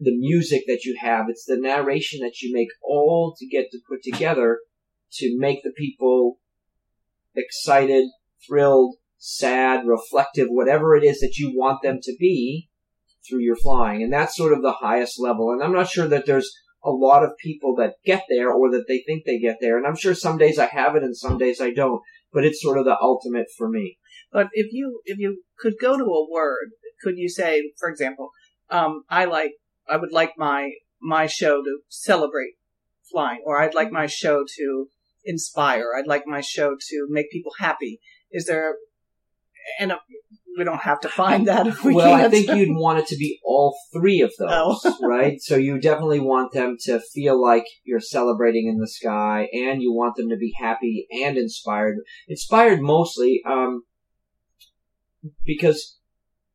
the 0.00 0.16
music 0.16 0.62
that 0.66 0.84
you 0.84 0.96
have. 1.00 1.26
It's 1.28 1.44
the 1.44 1.58
narration 1.58 2.20
that 2.20 2.40
you 2.42 2.52
make 2.52 2.68
all 2.82 3.34
to 3.38 3.46
get 3.46 3.70
to 3.72 3.78
put 3.88 4.02
together 4.02 4.60
to 5.14 5.36
make 5.38 5.62
the 5.62 5.72
people 5.76 6.38
excited, 7.34 8.06
thrilled, 8.46 8.96
sad, 9.18 9.86
reflective, 9.86 10.48
whatever 10.48 10.96
it 10.96 11.04
is 11.04 11.20
that 11.20 11.36
you 11.38 11.52
want 11.54 11.82
them 11.82 11.98
to 12.02 12.14
be 12.18 12.68
through 13.28 13.40
your 13.40 13.56
flying. 13.56 14.02
And 14.02 14.12
that's 14.12 14.36
sort 14.36 14.52
of 14.52 14.62
the 14.62 14.72
highest 14.80 15.20
level. 15.20 15.50
And 15.50 15.62
I'm 15.62 15.72
not 15.72 15.88
sure 15.88 16.08
that 16.08 16.26
there's 16.26 16.52
a 16.84 16.90
lot 16.90 17.24
of 17.24 17.36
people 17.38 17.74
that 17.76 17.94
get 18.04 18.24
there 18.28 18.50
or 18.50 18.70
that 18.70 18.84
they 18.86 19.02
think 19.06 19.24
they 19.24 19.38
get 19.38 19.56
there. 19.60 19.76
And 19.76 19.86
I'm 19.86 19.96
sure 19.96 20.14
some 20.14 20.38
days 20.38 20.58
I 20.58 20.66
have 20.66 20.94
it 20.94 21.02
and 21.02 21.16
some 21.16 21.36
days 21.36 21.60
I 21.60 21.72
don't, 21.72 22.00
but 22.36 22.44
it's 22.44 22.60
sort 22.60 22.76
of 22.76 22.84
the 22.84 22.94
ultimate 23.00 23.46
for 23.56 23.66
me. 23.66 23.96
But 24.30 24.48
if 24.52 24.70
you 24.70 25.00
if 25.06 25.18
you 25.18 25.42
could 25.58 25.76
go 25.80 25.96
to 25.96 26.04
a 26.04 26.30
word, 26.30 26.68
could 27.02 27.16
you 27.16 27.30
say, 27.30 27.72
for 27.80 27.88
example, 27.88 28.28
um, 28.68 29.04
I 29.08 29.24
like 29.24 29.52
I 29.88 29.96
would 29.96 30.12
like 30.12 30.34
my 30.36 30.72
my 31.00 31.26
show 31.26 31.62
to 31.62 31.78
celebrate 31.88 32.52
flying, 33.10 33.40
or 33.46 33.62
I'd 33.62 33.74
like 33.74 33.90
my 33.90 34.06
show 34.06 34.44
to 34.58 34.88
inspire. 35.24 35.94
I'd 35.96 36.06
like 36.06 36.26
my 36.26 36.42
show 36.42 36.76
to 36.90 37.06
make 37.08 37.30
people 37.30 37.52
happy. 37.58 38.00
Is 38.30 38.44
there? 38.44 38.74
And 39.80 39.92
uh, 39.92 39.98
we 40.56 40.64
don't 40.64 40.82
have 40.82 41.00
to 41.00 41.08
find 41.08 41.46
that 41.48 41.66
if 41.66 41.84
we 41.84 41.94
well, 41.94 42.06
can't. 42.16 42.26
I 42.26 42.28
think 42.30 42.48
you'd 42.50 42.76
want 42.76 42.98
it 42.98 43.06
to 43.08 43.16
be 43.16 43.38
all 43.44 43.76
three 43.92 44.20
of 44.20 44.32
those, 44.38 44.80
Oh. 44.84 44.96
right? 45.02 45.40
So 45.40 45.56
you 45.56 45.78
definitely 45.78 46.20
want 46.20 46.52
them 46.52 46.76
to 46.84 47.00
feel 47.00 47.40
like 47.40 47.64
you're 47.84 48.00
celebrating 48.00 48.68
in 48.68 48.78
the 48.78 48.88
sky, 48.88 49.48
and 49.52 49.82
you 49.82 49.92
want 49.92 50.16
them 50.16 50.28
to 50.30 50.36
be 50.36 50.52
happy 50.58 51.06
and 51.10 51.36
inspired. 51.36 51.96
Inspired 52.28 52.80
mostly, 52.80 53.42
um, 53.46 53.82
because 55.44 55.98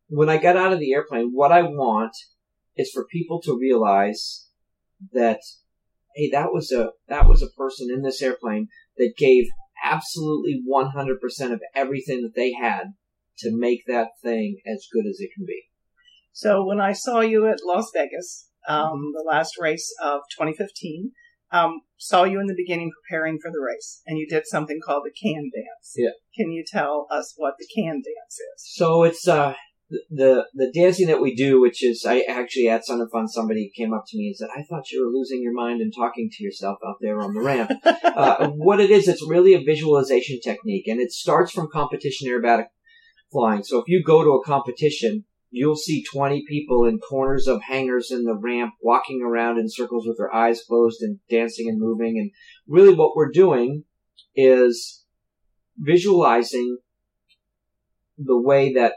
when 0.07 0.29
I 0.29 0.37
get 0.37 0.57
out 0.57 0.73
of 0.73 0.79
the 0.79 0.93
airplane, 0.93 1.31
what 1.33 1.51
I 1.51 1.61
want 1.63 2.13
is 2.77 2.91
for 2.91 3.05
people 3.05 3.41
to 3.43 3.57
realize 3.57 4.47
that, 5.13 5.39
hey, 6.15 6.29
that 6.31 6.51
was 6.53 6.71
a 6.71 6.91
that 7.07 7.27
was 7.27 7.41
a 7.41 7.49
person 7.49 7.89
in 7.93 8.01
this 8.01 8.21
airplane 8.21 8.67
that 8.97 9.13
gave 9.17 9.45
absolutely 9.83 10.61
100% 10.69 11.51
of 11.53 11.59
everything 11.75 12.21
that 12.21 12.35
they 12.35 12.53
had 12.53 12.93
to 13.39 13.49
make 13.51 13.83
that 13.87 14.09
thing 14.23 14.57
as 14.65 14.87
good 14.91 15.05
as 15.07 15.17
it 15.19 15.29
can 15.35 15.45
be. 15.45 15.63
So 16.31 16.63
when 16.65 16.79
I 16.79 16.93
saw 16.93 17.19
you 17.19 17.47
at 17.47 17.59
Las 17.65 17.91
Vegas, 17.93 18.49
um, 18.67 19.11
the 19.15 19.23
last 19.27 19.57
race 19.59 19.93
of 20.01 20.21
2015, 20.37 21.11
um, 21.51 21.81
saw 21.97 22.23
you 22.23 22.39
in 22.39 22.47
the 22.47 22.55
beginning 22.55 22.91
preparing 23.03 23.37
for 23.39 23.51
the 23.51 23.59
race, 23.59 24.01
and 24.07 24.17
you 24.17 24.27
did 24.27 24.47
something 24.47 24.79
called 24.85 25.03
the 25.05 25.11
can 25.11 25.51
dance. 25.53 25.93
Yeah. 25.97 26.11
Can 26.35 26.51
you 26.51 26.63
tell 26.65 27.07
us 27.11 27.33
what 27.35 27.55
the 27.59 27.67
can 27.75 27.95
dance 27.95 28.39
is? 28.55 28.75
So 28.75 29.03
it's 29.03 29.27
uh 29.27 29.55
the 30.09 30.45
the 30.53 30.71
dancing 30.73 31.07
that 31.07 31.21
we 31.21 31.35
do, 31.35 31.59
which 31.59 31.83
is 31.83 32.05
I 32.07 32.21
actually 32.21 32.69
at 32.69 32.85
Sun 32.85 33.01
and 33.01 33.11
Fun, 33.11 33.27
somebody 33.27 33.71
came 33.75 33.93
up 33.93 34.05
to 34.07 34.17
me 34.17 34.27
and 34.27 34.35
said, 34.37 34.47
"I 34.55 34.63
thought 34.63 34.89
you 34.91 35.05
were 35.05 35.11
losing 35.11 35.41
your 35.41 35.53
mind 35.53 35.81
and 35.81 35.93
talking 35.93 36.29
to 36.31 36.43
yourself 36.43 36.77
out 36.87 36.95
there 37.01 37.19
on 37.19 37.33
the 37.33 37.41
ramp." 37.41 37.71
uh, 37.85 38.47
what 38.47 38.79
it 38.79 38.89
is, 38.89 39.07
it's 39.07 39.27
really 39.27 39.53
a 39.53 39.63
visualization 39.63 40.39
technique, 40.41 40.87
and 40.87 41.01
it 41.01 41.11
starts 41.11 41.51
from 41.51 41.69
competition 41.71 42.29
aerobatic 42.29 42.67
flying. 43.31 43.63
So 43.63 43.79
if 43.79 43.85
you 43.87 44.03
go 44.03 44.23
to 44.23 44.31
a 44.31 44.43
competition, 44.43 45.25
you'll 45.49 45.75
see 45.75 46.03
20 46.03 46.43
people 46.47 46.85
in 46.85 46.99
corners 46.99 47.47
of 47.47 47.61
hangars 47.61 48.09
in 48.11 48.23
the 48.23 48.35
ramp 48.35 48.73
walking 48.81 49.21
around 49.21 49.57
in 49.59 49.69
circles 49.69 50.07
with 50.07 50.17
their 50.17 50.33
eyes 50.33 50.63
closed 50.67 51.01
and 51.01 51.19
dancing 51.29 51.67
and 51.67 51.79
moving. 51.79 52.17
And 52.17 52.31
really 52.67 52.93
what 52.93 53.15
we're 53.15 53.31
doing 53.31 53.83
is 54.35 55.03
visualizing 55.77 56.77
the 58.17 58.39
way 58.39 58.73
that 58.73 58.93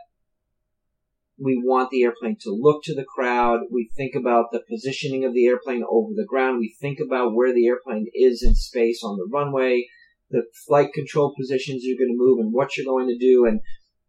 we 1.39 1.61
want 1.65 1.91
the 1.91 2.05
airplane 2.05 2.37
to 2.41 2.51
look 2.51 2.85
to 2.85 2.95
the 2.95 3.05
crowd. 3.05 3.61
We 3.71 3.91
think 3.97 4.15
about 4.15 4.47
the 4.53 4.63
positioning 4.69 5.25
of 5.25 5.35
the 5.35 5.47
airplane 5.47 5.83
over 5.89 6.13
the 6.15 6.27
ground. 6.27 6.59
We 6.59 6.75
think 6.81 6.99
about 7.05 7.35
where 7.35 7.53
the 7.53 7.67
airplane 7.67 8.07
is 8.15 8.43
in 8.43 8.55
space 8.55 9.03
on 9.03 9.17
the 9.17 9.29
runway, 9.33 9.87
the 10.31 10.45
flight 10.67 10.93
control 10.93 11.35
positions 11.37 11.83
you're 11.83 11.99
going 11.99 12.17
to 12.17 12.25
move 12.25 12.39
and 12.39 12.53
what 12.53 12.77
you're 12.77 12.87
going 12.87 13.09
to 13.09 13.19
do. 13.19 13.47
And 13.47 13.61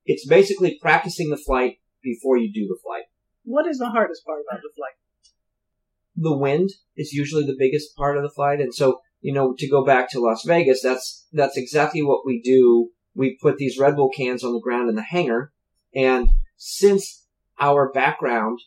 it's 0.05 0.27
basically 0.27 0.77
practicing 0.81 1.29
the 1.29 1.37
flight 1.37 1.77
before 2.03 2.37
you 2.37 2.51
do 2.53 2.67
the 2.67 2.79
flight. 2.83 3.03
What 3.43 3.67
is 3.67 3.77
the 3.77 3.89
hardest 3.89 4.25
part 4.25 4.41
about 4.47 4.61
the 4.61 4.71
flight? 4.75 4.93
The 6.15 6.37
wind 6.37 6.69
is 6.95 7.11
usually 7.11 7.45
the 7.45 7.57
biggest 7.57 7.95
part 7.95 8.17
of 8.17 8.23
the 8.23 8.29
flight. 8.29 8.59
And 8.59 8.73
so, 8.73 9.01
you 9.21 9.33
know, 9.33 9.53
to 9.57 9.69
go 9.69 9.83
back 9.83 10.09
to 10.11 10.19
Las 10.19 10.43
Vegas, 10.45 10.81
that's, 10.81 11.27
that's 11.31 11.57
exactly 11.57 12.01
what 12.01 12.25
we 12.25 12.41
do. 12.41 12.89
We 13.13 13.37
put 13.41 13.57
these 13.57 13.79
Red 13.79 13.95
Bull 13.95 14.09
cans 14.15 14.43
on 14.43 14.53
the 14.53 14.61
ground 14.61 14.89
in 14.89 14.95
the 14.95 15.03
hangar. 15.03 15.51
And 15.93 16.29
since 16.57 17.25
our 17.59 17.91
background, 17.91 18.59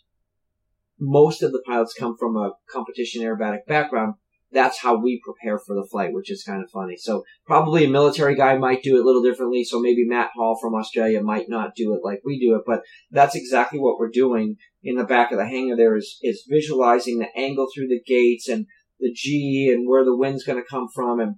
most 0.99 1.43
of 1.43 1.53
the 1.53 1.63
pilots 1.65 1.95
come 1.99 2.17
from 2.19 2.37
a 2.37 2.53
competition 2.71 3.23
aerobatic 3.23 3.67
background, 3.67 4.15
that's 4.51 4.81
how 4.81 4.97
we 4.97 5.21
prepare 5.23 5.59
for 5.59 5.75
the 5.75 5.87
flight, 5.91 6.13
which 6.13 6.31
is 6.31 6.43
kind 6.43 6.63
of 6.63 6.71
funny. 6.71 6.97
So 6.97 7.25
probably 7.47 7.85
a 7.85 7.91
military 7.91 8.35
guy 8.35 8.57
might 8.57 8.83
do 8.83 8.97
it 8.97 9.03
a 9.03 9.05
little 9.05 9.23
differently. 9.23 9.65
So 9.65 9.81
maybe 9.81 10.07
Matt 10.07 10.31
Hall 10.35 10.59
from 10.61 10.75
Australia 10.75 11.23
might 11.23 11.49
not 11.49 11.75
do 11.75 11.95
it 11.95 12.01
like 12.03 12.21
we 12.25 12.39
do 12.39 12.55
it, 12.57 12.63
but 12.67 12.83
that's 13.11 13.35
exactly 13.35 13.79
what 13.79 13.99
we're 13.99 14.11
doing 14.11 14.57
in 14.83 14.97
the 14.97 15.05
back 15.05 15.33
of 15.33 15.39
the 15.39 15.47
hangar 15.47 15.77
there 15.77 15.97
is, 15.97 16.19
is 16.23 16.47
visualizing 16.49 17.19
the 17.19 17.29
angle 17.37 17.69
through 17.75 17.89
the 17.89 18.01
gates 18.07 18.49
and 18.49 18.67
the 19.01 19.13
G 19.15 19.71
and 19.73 19.89
where 19.89 20.05
the 20.05 20.17
wind's 20.17 20.45
going 20.45 20.61
to 20.61 20.69
come 20.69 20.89
from. 20.95 21.21
And 21.21 21.35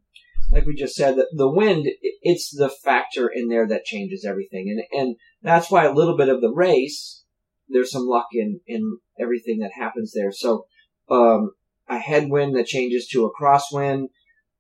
like 0.53 0.67
we 0.67 0.75
just 0.75 0.95
said, 0.95 1.17
the, 1.17 1.27
the 1.33 1.51
wind, 1.51 1.87
it's 2.23 2.55
the 2.55 2.69
factor 2.69 3.29
in 3.29 3.49
there 3.49 3.67
that 3.69 3.85
changes 3.85 4.25
everything. 4.25 4.69
And, 4.93 5.01
and 5.01 5.17
that's 5.43 5.71
why 5.71 5.85
a 5.85 5.93
little 5.93 6.17
bit 6.17 6.29
of 6.29 6.41
the 6.41 6.53
race, 6.53 7.25
there's 7.69 7.91
some 7.91 8.07
luck 8.07 8.27
in, 8.33 8.61
in 8.67 8.99
everything 9.21 9.59
that 9.61 9.73
happens 9.75 10.13
there. 10.15 10.33
So, 10.33 10.67
um, 11.09 11.53
a 11.91 11.99
headwind 11.99 12.55
that 12.57 12.67
changes 12.67 13.07
to 13.09 13.27
a 13.27 13.31
crosswind 13.43 14.07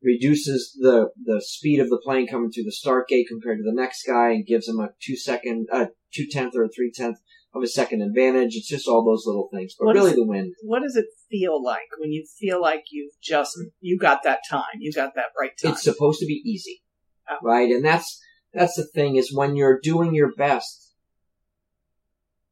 reduces 0.02 0.76
the 0.80 1.10
the 1.24 1.40
speed 1.44 1.78
of 1.80 1.88
the 1.90 2.00
plane 2.04 2.26
coming 2.26 2.50
through 2.50 2.64
the 2.64 2.72
start 2.72 3.06
gate 3.08 3.26
compared 3.28 3.58
to 3.58 3.64
the 3.64 3.72
next 3.74 4.04
guy 4.06 4.30
and 4.30 4.46
gives 4.46 4.66
them 4.66 4.80
a 4.80 4.90
two 5.00 5.16
second, 5.16 5.66
uh, 5.72 5.86
two 6.12 6.26
tenth 6.26 6.54
or 6.56 6.64
a 6.64 6.68
three 6.68 6.90
tenth 6.90 7.18
of 7.54 7.62
a 7.62 7.66
second 7.66 8.00
advantage. 8.02 8.54
It's 8.56 8.68
just 8.68 8.88
all 8.88 9.04
those 9.04 9.24
little 9.26 9.48
things, 9.52 9.74
but 9.78 9.86
What 9.86 9.94
really 9.96 10.10
is- 10.10 10.16
the 10.16 10.24
wind. 10.26 10.54
What 10.62 10.82
does 10.82 10.96
it 10.96 11.06
feel 11.30 11.62
like 11.62 11.88
when 11.98 12.12
you 12.12 12.24
feel 12.38 12.60
like 12.60 12.84
you've 12.90 13.12
just 13.22 13.58
you 13.80 13.98
got 13.98 14.22
that 14.24 14.40
time, 14.50 14.78
you 14.78 14.92
got 14.92 15.14
that 15.16 15.26
right 15.38 15.52
time? 15.62 15.72
It's 15.72 15.82
supposed 15.82 16.20
to 16.20 16.26
be 16.26 16.42
easy, 16.44 16.82
Oh. 17.30 17.36
right? 17.42 17.70
And 17.70 17.84
that's 17.84 18.20
that's 18.54 18.74
the 18.76 18.86
thing 18.86 19.16
is 19.16 19.32
when 19.34 19.54
you're 19.54 19.78
doing 19.80 20.14
your 20.14 20.32
best, 20.34 20.94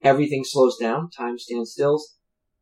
everything 0.02 0.44
slows 0.44 0.76
down, 0.76 1.10
time 1.10 1.38
stands 1.38 1.72
still, 1.72 2.00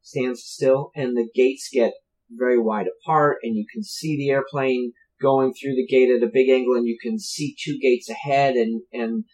stands 0.01 0.43
still, 0.45 0.91
and 0.95 1.17
the 1.17 1.29
gates 1.35 1.69
get 1.73 1.93
very 2.31 2.59
wide 2.59 2.87
apart, 2.87 3.39
and 3.43 3.57
you 3.57 3.67
can 3.73 3.83
see 3.83 4.17
the 4.17 4.31
airplane 4.31 4.93
going 5.21 5.55
through 5.55 5.75
the 5.75 5.87
gate 5.87 6.11
at 6.11 6.23
a 6.23 6.31
big 6.33 6.49
angle, 6.49 6.75
and 6.75 6.87
you 6.87 6.99
can 7.01 7.19
see 7.19 7.57
two 7.63 7.79
gates 7.81 8.09
ahead, 8.09 8.55
and 8.55 8.83
and 8.93 9.25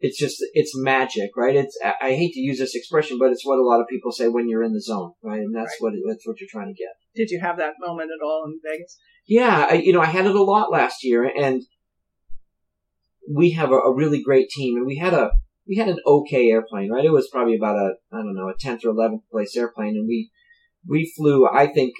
it's 0.00 0.18
just 0.18 0.36
it's 0.54 0.76
magic, 0.76 1.30
right? 1.36 1.56
It's 1.56 1.78
I 1.82 2.14
hate 2.14 2.32
to 2.34 2.40
use 2.40 2.58
this 2.58 2.74
expression, 2.74 3.18
but 3.18 3.32
it's 3.32 3.44
what 3.44 3.58
a 3.58 3.64
lot 3.64 3.80
of 3.80 3.88
people 3.88 4.12
say 4.12 4.28
when 4.28 4.48
you're 4.48 4.62
in 4.62 4.72
the 4.72 4.80
zone, 4.80 5.12
right? 5.22 5.40
And 5.40 5.54
that's 5.54 5.74
what 5.80 5.94
it, 5.94 6.00
that's 6.06 6.26
what 6.26 6.40
you're 6.40 6.48
trying 6.50 6.72
to 6.72 6.78
get. 6.78 6.94
Did 7.14 7.30
you 7.30 7.40
have 7.40 7.56
that 7.58 7.74
moment 7.80 8.10
at 8.10 8.24
all 8.24 8.44
in 8.46 8.60
Vegas? 8.64 8.96
Yeah, 9.26 9.66
I, 9.70 9.74
you 9.74 9.92
know, 9.92 10.00
I 10.00 10.06
had 10.06 10.26
it 10.26 10.34
a 10.34 10.42
lot 10.42 10.70
last 10.70 11.02
year, 11.02 11.24
and 11.24 11.62
we 13.30 13.50
have 13.52 13.72
a, 13.72 13.76
a 13.76 13.94
really 13.94 14.22
great 14.22 14.48
team, 14.50 14.76
and 14.76 14.86
we 14.86 14.96
had 14.96 15.14
a 15.14 15.30
we 15.68 15.76
had 15.76 15.88
an 15.88 15.98
okay 16.06 16.48
airplane, 16.48 16.90
right? 16.90 17.04
It 17.04 17.12
was 17.12 17.28
probably 17.30 17.56
about 17.56 17.76
a 17.76 17.94
I 18.12 18.18
don't 18.18 18.34
know 18.34 18.48
a 18.48 18.54
tenth 18.58 18.84
or 18.84 18.90
eleventh 18.90 19.22
place 19.30 19.56
airplane, 19.56 19.96
and 19.96 20.06
we 20.06 20.30
we 20.86 21.12
flew, 21.16 21.46
I 21.46 21.66
think, 21.66 21.94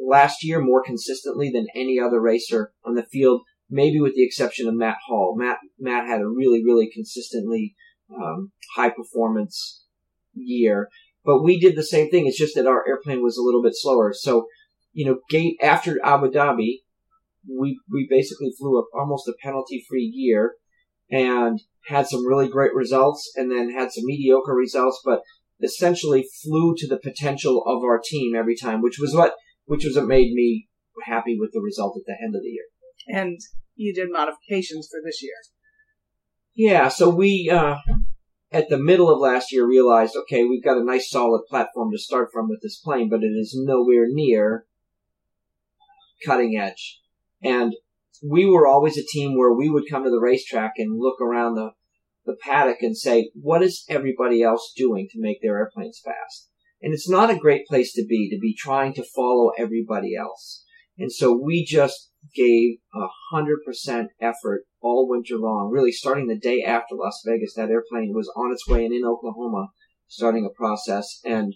last 0.00 0.44
year 0.44 0.60
more 0.60 0.82
consistently 0.82 1.50
than 1.50 1.66
any 1.74 1.98
other 1.98 2.20
racer 2.20 2.72
on 2.84 2.94
the 2.94 3.02
field, 3.02 3.42
maybe 3.68 4.00
with 4.00 4.14
the 4.14 4.24
exception 4.24 4.66
of 4.66 4.74
Matt 4.74 4.96
Hall. 5.06 5.34
Matt 5.36 5.58
Matt 5.78 6.06
had 6.06 6.20
a 6.20 6.28
really 6.28 6.64
really 6.64 6.90
consistently 6.92 7.74
um, 8.14 8.52
high 8.76 8.90
performance 8.90 9.84
year. 10.34 10.88
But 11.24 11.42
we 11.42 11.60
did 11.60 11.76
the 11.76 11.82
same 11.82 12.10
thing. 12.10 12.26
It's 12.26 12.38
just 12.38 12.54
that 12.54 12.66
our 12.66 12.86
airplane 12.88 13.22
was 13.22 13.36
a 13.36 13.42
little 13.42 13.62
bit 13.62 13.74
slower. 13.74 14.12
So, 14.14 14.46
you 14.92 15.04
know, 15.04 15.18
gate 15.28 15.58
after 15.62 15.98
Abu 16.04 16.30
Dhabi, 16.30 16.78
we 17.48 17.78
we 17.90 18.06
basically 18.08 18.52
flew 18.58 18.78
a, 18.78 18.98
almost 18.98 19.28
a 19.28 19.34
penalty 19.42 19.84
free 19.88 20.10
year 20.12 20.54
and 21.10 21.60
had 21.86 22.06
some 22.06 22.26
really 22.26 22.48
great 22.48 22.74
results 22.74 23.32
and 23.36 23.50
then 23.50 23.70
had 23.70 23.92
some 23.92 24.04
mediocre 24.04 24.54
results, 24.54 25.00
but 25.04 25.22
essentially 25.62 26.26
flew 26.42 26.74
to 26.76 26.86
the 26.86 26.98
potential 26.98 27.62
of 27.66 27.82
our 27.82 28.00
team 28.02 28.34
every 28.34 28.56
time, 28.56 28.80
which 28.80 28.98
was 28.98 29.14
what 29.14 29.34
which 29.70 29.84
was 29.84 29.94
what 29.94 30.08
made 30.08 30.32
me 30.32 30.66
happy 31.06 31.36
with 31.38 31.52
the 31.52 31.60
result 31.60 31.96
at 31.96 32.02
the 32.04 32.16
end 32.20 32.34
of 32.34 32.42
the 32.42 32.48
year. 32.48 32.64
And 33.06 33.38
you 33.76 33.94
did 33.94 34.08
modifications 34.10 34.88
for 34.90 34.98
this 35.04 35.22
year. 35.22 35.34
Yeah, 36.56 36.88
so 36.88 37.08
we 37.08 37.48
uh, 37.48 37.76
at 38.50 38.68
the 38.68 38.78
middle 38.78 39.08
of 39.08 39.20
last 39.20 39.52
year 39.52 39.64
realized, 39.64 40.16
okay, 40.16 40.42
we've 40.42 40.64
got 40.64 40.76
a 40.76 40.84
nice 40.84 41.08
solid 41.08 41.42
platform 41.48 41.92
to 41.92 41.98
start 41.98 42.30
from 42.32 42.48
with 42.48 42.60
this 42.62 42.80
plane, 42.80 43.08
but 43.08 43.22
it 43.22 43.28
is 43.28 43.56
nowhere 43.56 44.06
near 44.08 44.66
cutting 46.26 46.58
edge. 46.58 47.00
And 47.40 47.72
we 48.28 48.46
were 48.46 48.66
always 48.66 48.98
a 48.98 49.06
team 49.06 49.38
where 49.38 49.54
we 49.54 49.70
would 49.70 49.84
come 49.88 50.02
to 50.02 50.10
the 50.10 50.18
racetrack 50.20 50.72
and 50.78 50.98
look 50.98 51.20
around 51.20 51.54
the, 51.54 51.70
the 52.26 52.36
paddock 52.42 52.78
and 52.82 52.98
say, 52.98 53.30
what 53.34 53.62
is 53.62 53.84
everybody 53.88 54.42
else 54.42 54.72
doing 54.76 55.06
to 55.12 55.20
make 55.20 55.40
their 55.40 55.58
airplanes 55.58 56.02
fast? 56.04 56.49
And 56.82 56.94
it's 56.94 57.08
not 57.08 57.30
a 57.30 57.38
great 57.38 57.66
place 57.66 57.92
to 57.94 58.04
be, 58.06 58.30
to 58.30 58.38
be 58.38 58.54
trying 58.54 58.94
to 58.94 59.04
follow 59.04 59.52
everybody 59.58 60.16
else. 60.16 60.64
And 60.98 61.12
so 61.12 61.32
we 61.32 61.64
just 61.64 62.10
gave 62.34 62.78
a 62.94 63.06
hundred 63.32 63.58
percent 63.64 64.10
effort 64.20 64.64
all 64.80 65.08
winter 65.08 65.36
long, 65.36 65.70
really 65.72 65.92
starting 65.92 66.26
the 66.26 66.38
day 66.38 66.62
after 66.62 66.94
Las 66.94 67.22
Vegas. 67.26 67.54
That 67.54 67.70
airplane 67.70 68.12
was 68.14 68.32
on 68.36 68.52
its 68.52 68.66
way 68.68 68.84
and 68.84 68.94
in 68.94 69.04
Oklahoma, 69.04 69.68
starting 70.08 70.44
a 70.44 70.54
process. 70.54 71.20
And 71.24 71.54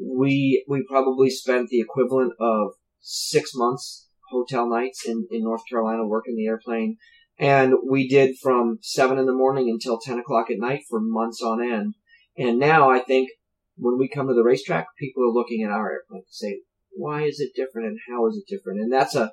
we, 0.00 0.64
we 0.68 0.84
probably 0.88 1.30
spent 1.30 1.68
the 1.68 1.80
equivalent 1.80 2.32
of 2.40 2.72
six 3.00 3.52
months 3.54 4.08
hotel 4.30 4.68
nights 4.68 5.06
in, 5.06 5.26
in 5.30 5.42
North 5.42 5.62
Carolina 5.68 6.06
working 6.06 6.36
the 6.36 6.46
airplane. 6.46 6.96
And 7.38 7.74
we 7.88 8.08
did 8.08 8.36
from 8.42 8.78
seven 8.82 9.18
in 9.18 9.26
the 9.26 9.32
morning 9.32 9.68
until 9.70 9.98
10 9.98 10.18
o'clock 10.18 10.50
at 10.50 10.58
night 10.58 10.82
for 10.88 11.00
months 11.00 11.40
on 11.42 11.62
end. 11.62 11.94
And 12.36 12.58
now 12.58 12.90
I 12.90 13.00
think 13.00 13.30
when 13.78 13.98
we 13.98 14.08
come 14.08 14.28
to 14.28 14.34
the 14.34 14.44
racetrack, 14.44 14.86
people 14.98 15.22
are 15.22 15.32
looking 15.32 15.62
at 15.62 15.70
our 15.70 15.90
airplane 15.90 16.22
to 16.22 16.32
say, 16.32 16.60
why 16.92 17.22
is 17.22 17.40
it 17.40 17.52
different 17.54 17.88
and 17.88 17.98
how 18.08 18.26
is 18.28 18.36
it 18.36 18.52
different? 18.52 18.80
And 18.80 18.92
that's 18.92 19.14
a, 19.14 19.32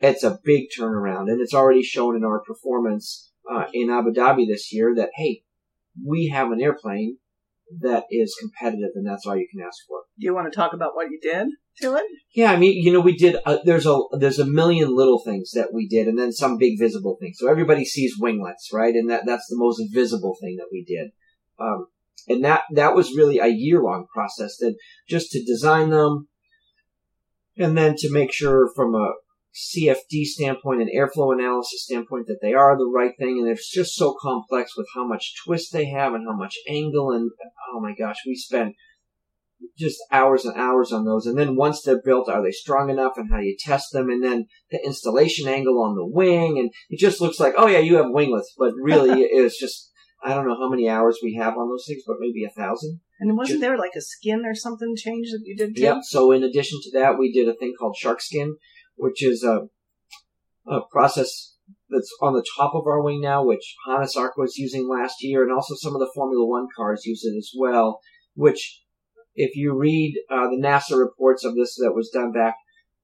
it's 0.00 0.22
a 0.22 0.38
big 0.44 0.66
turnaround 0.78 1.30
and 1.30 1.40
it's 1.40 1.54
already 1.54 1.82
shown 1.82 2.16
in 2.16 2.24
our 2.24 2.40
performance, 2.40 3.32
uh, 3.50 3.64
in 3.72 3.90
Abu 3.90 4.12
Dhabi 4.12 4.46
this 4.46 4.72
year 4.72 4.94
that, 4.96 5.10
hey, 5.14 5.42
we 6.04 6.28
have 6.28 6.50
an 6.50 6.60
airplane 6.60 7.16
that 7.80 8.04
is 8.10 8.36
competitive 8.38 8.90
and 8.94 9.06
that's 9.06 9.26
all 9.26 9.36
you 9.36 9.48
can 9.50 9.64
ask 9.66 9.78
for. 9.88 10.00
Do 10.18 10.24
you 10.24 10.34
want 10.34 10.52
to 10.52 10.56
talk 10.56 10.72
about 10.72 10.94
what 10.94 11.10
you 11.10 11.18
did 11.20 11.48
to 11.80 11.96
it? 11.96 12.04
Yeah, 12.34 12.52
I 12.52 12.56
mean, 12.56 12.82
you 12.82 12.92
know, 12.92 13.00
we 13.00 13.16
did. 13.16 13.36
Uh, 13.44 13.58
there's 13.64 13.86
a 13.86 13.98
there's 14.18 14.38
a 14.38 14.46
million 14.46 14.94
little 14.94 15.20
things 15.24 15.50
that 15.52 15.72
we 15.72 15.88
did, 15.88 16.06
and 16.06 16.18
then 16.18 16.32
some 16.32 16.58
big 16.58 16.78
visible 16.78 17.16
things. 17.20 17.36
So 17.38 17.48
everybody 17.48 17.84
sees 17.84 18.14
winglets, 18.18 18.70
right? 18.72 18.94
And 18.94 19.10
that 19.10 19.26
that's 19.26 19.46
the 19.48 19.58
most 19.58 19.82
visible 19.92 20.36
thing 20.40 20.56
that 20.56 20.68
we 20.72 20.84
did. 20.84 21.10
Um, 21.58 21.88
and 22.28 22.44
that 22.44 22.62
that 22.74 22.94
was 22.94 23.16
really 23.16 23.38
a 23.38 23.48
year 23.48 23.82
long 23.82 24.06
process. 24.12 24.56
That 24.58 24.76
just 25.08 25.30
to 25.32 25.44
design 25.44 25.90
them, 25.90 26.28
and 27.56 27.76
then 27.76 27.94
to 27.98 28.12
make 28.12 28.32
sure 28.32 28.70
from 28.74 28.94
a 28.94 29.12
CFD 29.56 30.24
standpoint 30.24 30.82
and 30.82 30.90
airflow 30.90 31.32
analysis 31.32 31.84
standpoint 31.84 32.26
that 32.26 32.40
they 32.42 32.52
are 32.52 32.76
the 32.76 32.90
right 32.92 33.12
thing. 33.18 33.38
And 33.40 33.48
it's 33.48 33.70
just 33.70 33.94
so 33.94 34.14
complex 34.20 34.76
with 34.76 34.86
how 34.94 35.06
much 35.06 35.34
twist 35.44 35.72
they 35.72 35.86
have 35.86 36.12
and 36.12 36.26
how 36.28 36.36
much 36.36 36.56
angle. 36.68 37.10
And 37.12 37.30
oh 37.72 37.80
my 37.80 37.94
gosh, 37.98 38.18
we 38.26 38.34
spent 38.34 38.74
just 39.78 39.98
hours 40.12 40.44
and 40.44 40.60
hours 40.60 40.92
on 40.92 41.06
those. 41.06 41.24
And 41.24 41.38
then 41.38 41.56
once 41.56 41.80
they're 41.80 42.02
built, 42.02 42.28
are 42.28 42.42
they 42.42 42.50
strong 42.50 42.90
enough 42.90 43.12
and 43.16 43.30
how 43.30 43.38
do 43.38 43.46
you 43.46 43.56
test 43.58 43.92
them? 43.92 44.10
And 44.10 44.22
then 44.22 44.46
the 44.70 44.78
installation 44.84 45.48
angle 45.48 45.82
on 45.82 45.94
the 45.94 46.04
wing. 46.04 46.58
And 46.58 46.70
it 46.90 46.98
just 46.98 47.22
looks 47.22 47.40
like, 47.40 47.54
oh 47.56 47.66
yeah, 47.66 47.78
you 47.78 47.96
have 47.96 48.10
winglets, 48.10 48.54
but 48.58 48.74
really 48.74 49.22
it's 49.22 49.58
just, 49.58 49.90
I 50.26 50.34
don't 50.34 50.48
know 50.48 50.56
how 50.58 50.68
many 50.68 50.88
hours 50.88 51.20
we 51.22 51.34
have 51.36 51.56
on 51.56 51.68
those 51.68 51.84
things, 51.86 52.02
but 52.04 52.16
maybe 52.18 52.44
a 52.44 52.50
thousand. 52.50 53.00
And 53.20 53.36
wasn't 53.36 53.60
there 53.60 53.78
like 53.78 53.92
a 53.96 54.00
skin 54.00 54.42
or 54.44 54.56
something 54.56 54.96
change 54.96 55.30
that 55.30 55.42
you 55.44 55.56
did 55.56 55.76
too? 55.76 55.82
Yep. 55.82 55.98
So 56.02 56.32
in 56.32 56.42
addition 56.42 56.80
to 56.82 56.98
that, 56.98 57.16
we 57.16 57.32
did 57.32 57.48
a 57.48 57.54
thing 57.54 57.74
called 57.78 57.96
shark 57.96 58.20
skin, 58.20 58.56
which 58.96 59.22
is 59.22 59.44
a, 59.44 59.68
a 60.66 60.80
process 60.90 61.54
that's 61.88 62.12
on 62.20 62.32
the 62.32 62.44
top 62.58 62.74
of 62.74 62.88
our 62.88 63.00
wing 63.00 63.20
now, 63.20 63.44
which 63.44 63.76
Hannes 63.86 64.16
Arch 64.16 64.32
was 64.36 64.56
using 64.56 64.88
last 64.88 65.22
year, 65.22 65.44
and 65.44 65.52
also 65.52 65.76
some 65.76 65.94
of 65.94 66.00
the 66.00 66.10
Formula 66.12 66.44
One 66.44 66.66
cars 66.76 67.06
use 67.06 67.24
it 67.24 67.36
as 67.36 67.52
well, 67.56 68.00
which 68.34 68.82
if 69.36 69.54
you 69.54 69.78
read 69.78 70.16
uh, 70.28 70.48
the 70.48 70.60
NASA 70.60 70.98
reports 70.98 71.44
of 71.44 71.54
this 71.54 71.76
that 71.76 71.94
was 71.94 72.10
done 72.12 72.32
back 72.32 72.56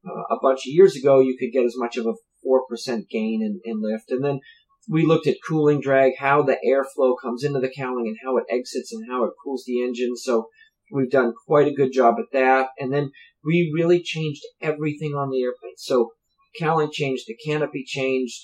uh, 0.05 0.35
a 0.35 0.39
bunch 0.43 0.61
of 0.61 0.73
years 0.73 0.97
ago, 0.97 1.21
you 1.21 1.37
could 1.39 1.53
get 1.53 1.65
as 1.65 1.77
much 1.77 1.97
of 1.97 2.07
a 2.07 2.15
4% 2.45 3.09
gain 3.09 3.41
in, 3.43 3.61
in 3.65 3.81
lift. 3.81 4.11
And 4.11 4.25
then 4.25 4.41
we 4.89 5.07
looked 5.07 5.27
at 5.27 5.37
cooling 5.47 5.81
drag, 5.81 6.13
how 6.19 6.43
the 6.43 6.59
airflow 6.67 7.15
comes 7.21 7.45
into 7.45 7.61
the 7.61 7.73
cowling 7.75 8.07
and 8.09 8.17
how 8.25 8.37
it 8.37 8.45
exits 8.51 8.93
and 8.93 9.05
how 9.09 9.25
it 9.25 9.33
cools 9.45 9.65
the 9.67 9.83
engine. 9.83 10.17
So 10.17 10.49
we've 10.91 11.11
done 11.11 11.33
quite 11.47 11.69
a 11.69 11.75
good 11.75 11.93
job 11.93 12.17
at 12.19 12.33
that. 12.33 12.69
And 12.79 12.93
then 12.93 13.11
we 13.45 13.71
really 13.75 14.03
changed 14.03 14.43
everything 14.61 15.13
on 15.13 15.31
the 15.31 15.43
airplane. 15.43 15.75
So 15.77 16.11
cowling 16.59 16.91
changed, 16.93 17.25
the 17.27 17.37
canopy 17.47 17.85
changed, 17.87 18.39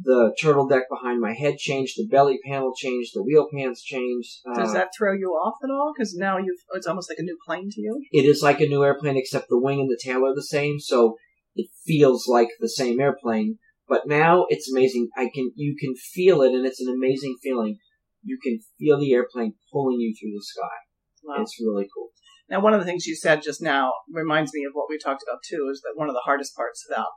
the 0.00 0.34
turtle 0.40 0.66
deck 0.66 0.84
behind 0.88 1.20
my 1.20 1.34
head 1.34 1.58
changed, 1.58 1.94
the 1.96 2.08
belly 2.08 2.38
panel 2.46 2.72
changed, 2.74 3.10
the 3.14 3.22
wheel 3.22 3.48
pans 3.54 3.82
changed. 3.82 4.30
Does 4.54 4.70
Uh, 4.70 4.74
that 4.74 4.88
throw 4.96 5.12
you 5.12 5.30
off 5.32 5.56
at 5.62 5.70
all? 5.70 5.92
Because 5.94 6.14
now 6.14 6.38
you've 6.38 6.60
it's 6.74 6.86
almost 6.86 7.10
like 7.10 7.18
a 7.18 7.22
new 7.22 7.36
plane 7.46 7.68
to 7.70 7.80
you. 7.80 8.00
it 8.12 8.24
is 8.24 8.42
like 8.42 8.60
a 8.60 8.66
new 8.66 8.82
airplane 8.82 9.16
except 9.18 9.48
the 9.48 9.60
wing 9.60 9.80
and 9.80 9.90
the 9.90 10.00
tail 10.02 10.24
are 10.24 10.34
the 10.34 10.42
same, 10.42 10.78
so 10.80 11.16
it 11.54 11.66
feels 11.84 12.26
like 12.26 12.48
the 12.60 12.68
same 12.70 13.00
airplane. 13.00 13.58
But 13.88 14.02
now 14.06 14.46
it's 14.48 14.70
amazing. 14.70 15.08
I 15.16 15.28
can 15.34 15.52
you 15.54 15.76
can 15.78 15.94
feel 15.94 16.42
it, 16.42 16.52
and 16.52 16.66
it's 16.66 16.80
an 16.80 16.92
amazing 16.92 17.36
feeling. 17.42 17.78
You 18.22 18.38
can 18.42 18.60
feel 18.78 19.00
the 19.00 19.12
airplane 19.12 19.54
pulling 19.72 20.00
you 20.00 20.14
through 20.18 20.32
the 20.32 20.42
sky. 20.42 20.76
Wow. 21.24 21.42
It's 21.42 21.60
really 21.60 21.88
cool. 21.94 22.08
Now, 22.48 22.60
one 22.60 22.74
of 22.74 22.80
the 22.80 22.86
things 22.86 23.06
you 23.06 23.16
said 23.16 23.42
just 23.42 23.62
now 23.62 23.92
reminds 24.12 24.52
me 24.52 24.64
of 24.64 24.72
what 24.74 24.86
we 24.88 24.98
talked 24.98 25.22
about 25.22 25.40
too. 25.48 25.68
Is 25.72 25.80
that 25.82 25.94
one 25.96 26.08
of 26.08 26.14
the 26.14 26.22
hardest 26.24 26.54
parts 26.54 26.86
about 26.90 27.08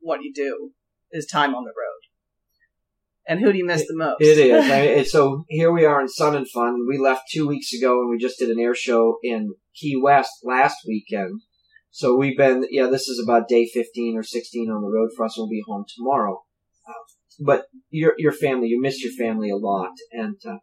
what 0.00 0.22
you 0.22 0.32
do 0.34 0.72
is 1.12 1.26
time 1.26 1.54
on 1.54 1.64
the 1.64 1.70
road. 1.70 2.02
And 3.26 3.40
who 3.40 3.52
do 3.52 3.58
you 3.58 3.64
miss 3.64 3.86
the 3.86 3.96
most? 3.96 4.20
It 4.20 4.38
is. 4.38 4.70
I, 4.70 5.02
so 5.04 5.44
here 5.48 5.70
we 5.70 5.84
are 5.84 6.00
in 6.00 6.08
Sun 6.08 6.34
and 6.34 6.48
Fun. 6.48 6.86
We 6.88 6.98
left 6.98 7.30
two 7.30 7.46
weeks 7.46 7.72
ago, 7.72 8.00
and 8.00 8.10
we 8.10 8.18
just 8.18 8.38
did 8.38 8.48
an 8.48 8.58
air 8.58 8.74
show 8.74 9.18
in 9.22 9.54
Key 9.74 9.96
West 10.02 10.32
last 10.42 10.78
weekend. 10.86 11.40
So 11.92 12.16
we've 12.16 12.38
been, 12.38 12.64
yeah, 12.70 12.86
this 12.86 13.06
is 13.06 13.22
about 13.22 13.48
day 13.48 13.66
15 13.66 14.16
or 14.16 14.22
16 14.22 14.70
on 14.70 14.80
the 14.80 14.88
road 14.88 15.10
for 15.14 15.26
us. 15.26 15.36
We'll 15.36 15.48
be 15.48 15.62
home 15.66 15.84
tomorrow. 15.94 16.42
But 17.38 17.66
your 17.90 18.14
your 18.18 18.32
family, 18.32 18.68
you 18.68 18.80
miss 18.80 19.02
your 19.02 19.12
family 19.12 19.50
a 19.50 19.56
lot. 19.56 19.92
And 20.10 20.36
uh, 20.46 20.56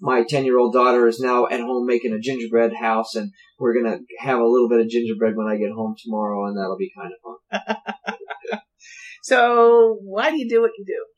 my 0.00 0.24
10 0.28 0.44
year 0.44 0.58
old 0.58 0.74
daughter 0.74 1.06
is 1.06 1.20
now 1.20 1.46
at 1.46 1.60
home 1.60 1.86
making 1.86 2.12
a 2.12 2.18
gingerbread 2.18 2.74
house, 2.74 3.14
and 3.14 3.30
we're 3.58 3.74
gonna 3.74 3.98
have 4.18 4.40
a 4.40 4.46
little 4.46 4.68
bit 4.68 4.80
of 4.80 4.88
gingerbread 4.88 5.36
when 5.36 5.46
I 5.46 5.56
get 5.56 5.72
home 5.72 5.94
tomorrow, 6.02 6.46
and 6.46 6.56
that'll 6.56 6.78
be 6.78 6.92
kind 6.96 7.12
of 7.12 7.66
fun. 7.66 8.60
so, 9.22 9.98
why 10.02 10.30
do 10.30 10.38
you 10.38 10.48
do 10.48 10.60
what 10.60 10.72
you 10.78 10.84
do? 10.86 11.13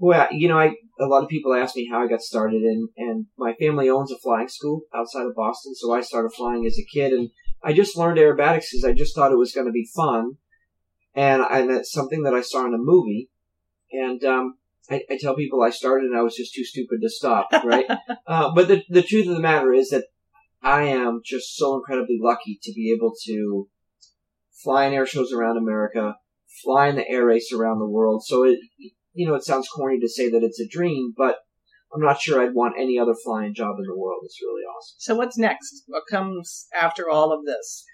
Well, 0.00 0.28
you 0.30 0.48
know, 0.48 0.58
I 0.58 0.76
a 0.98 1.04
lot 1.04 1.22
of 1.22 1.28
people 1.28 1.52
ask 1.52 1.76
me 1.76 1.86
how 1.90 2.02
I 2.02 2.08
got 2.08 2.22
started, 2.22 2.62
and 2.62 2.88
and 2.96 3.26
my 3.36 3.52
family 3.60 3.90
owns 3.90 4.10
a 4.10 4.18
flying 4.18 4.48
school 4.48 4.80
outside 4.94 5.26
of 5.26 5.34
Boston, 5.34 5.74
so 5.74 5.92
I 5.92 6.00
started 6.00 6.32
flying 6.34 6.64
as 6.64 6.78
a 6.78 6.90
kid, 6.90 7.12
and 7.12 7.28
I 7.62 7.74
just 7.74 7.98
learned 7.98 8.18
aerobatics 8.18 8.64
because 8.72 8.84
I 8.86 8.94
just 8.94 9.14
thought 9.14 9.30
it 9.30 9.36
was 9.36 9.52
going 9.52 9.66
to 9.66 9.72
be 9.72 9.86
fun, 9.94 10.38
and 11.14 11.42
and 11.42 11.70
it's 11.70 11.92
something 11.92 12.22
that 12.22 12.32
I 12.32 12.40
saw 12.40 12.64
in 12.64 12.72
a 12.72 12.78
movie, 12.78 13.28
and 13.92 14.24
um, 14.24 14.54
I, 14.90 15.02
I 15.10 15.18
tell 15.20 15.36
people 15.36 15.62
I 15.62 15.68
started 15.68 16.06
and 16.06 16.16
I 16.16 16.22
was 16.22 16.34
just 16.34 16.54
too 16.54 16.64
stupid 16.64 17.00
to 17.02 17.10
stop, 17.10 17.48
right? 17.62 17.84
uh, 18.26 18.54
but 18.54 18.68
the 18.68 18.82
the 18.88 19.02
truth 19.02 19.28
of 19.28 19.34
the 19.34 19.40
matter 19.40 19.74
is 19.74 19.90
that 19.90 20.06
I 20.62 20.84
am 20.84 21.20
just 21.22 21.58
so 21.58 21.76
incredibly 21.76 22.18
lucky 22.18 22.58
to 22.62 22.72
be 22.72 22.90
able 22.96 23.12
to 23.26 23.68
fly 24.64 24.86
in 24.86 24.94
air 24.94 25.04
shows 25.04 25.30
around 25.30 25.58
America, 25.58 26.16
fly 26.64 26.88
in 26.88 26.96
the 26.96 27.06
air 27.06 27.26
race 27.26 27.52
around 27.52 27.80
the 27.80 27.88
world. 27.88 28.24
So 28.24 28.44
it, 28.44 28.60
you 29.12 29.26
know, 29.26 29.34
it 29.34 29.44
sounds 29.44 29.68
corny 29.68 29.98
to 30.00 30.08
say 30.08 30.30
that 30.30 30.42
it's 30.42 30.60
a 30.60 30.68
dream, 30.68 31.12
but 31.16 31.36
I'm 31.92 32.00
not 32.00 32.20
sure 32.20 32.40
I'd 32.40 32.54
want 32.54 32.74
any 32.78 32.98
other 32.98 33.14
flying 33.14 33.54
job 33.54 33.76
in 33.78 33.84
the 33.86 33.96
world. 33.96 34.20
It's 34.24 34.40
really 34.40 34.62
awesome. 34.62 34.96
So, 34.98 35.14
what's 35.16 35.38
next? 35.38 35.82
What 35.86 36.04
comes 36.08 36.66
after 36.78 37.10
all 37.10 37.32
of 37.32 37.44
this? 37.44 37.84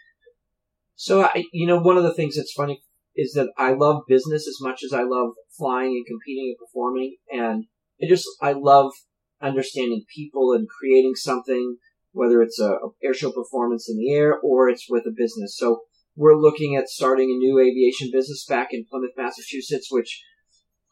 So, 0.95 1.23
I, 1.25 1.45
you 1.53 1.67
know, 1.67 1.79
one 1.79 1.97
of 1.97 2.03
the 2.03 2.15
things 2.15 2.37
that's 2.37 2.53
funny 2.53 2.83
is 3.15 3.33
that 3.33 3.49
I 3.57 3.73
love 3.73 4.03
business 4.07 4.47
as 4.47 4.59
much 4.61 4.83
as 4.85 4.93
I 4.93 5.03
love 5.03 5.31
flying 5.57 5.93
and 5.93 6.07
competing 6.07 6.55
and 6.55 6.67
performing. 6.67 7.17
And 7.31 7.65
I 8.03 8.07
just, 8.09 8.27
I 8.43 8.53
love 8.53 8.93
understanding 9.41 10.05
people 10.15 10.53
and 10.53 10.69
creating 10.69 11.15
something, 11.15 11.77
whether 12.13 12.43
it's 12.43 12.61
a, 12.61 12.73
a 12.73 12.89
air 13.03 13.15
show 13.15 13.33
performance 13.33 13.89
in 13.89 13.97
the 13.97 14.13
air 14.13 14.39
or 14.39 14.69
it's 14.69 14.87
with 14.89 15.05
a 15.07 15.15
business. 15.17 15.57
So 15.57 15.81
we're 16.15 16.37
looking 16.37 16.77
at 16.77 16.89
starting 16.89 17.31
a 17.31 17.39
new 17.39 17.59
aviation 17.59 18.11
business 18.13 18.45
back 18.49 18.69
in 18.73 18.87
Plymouth, 18.91 19.13
Massachusetts, 19.17 19.89
which 19.91 20.23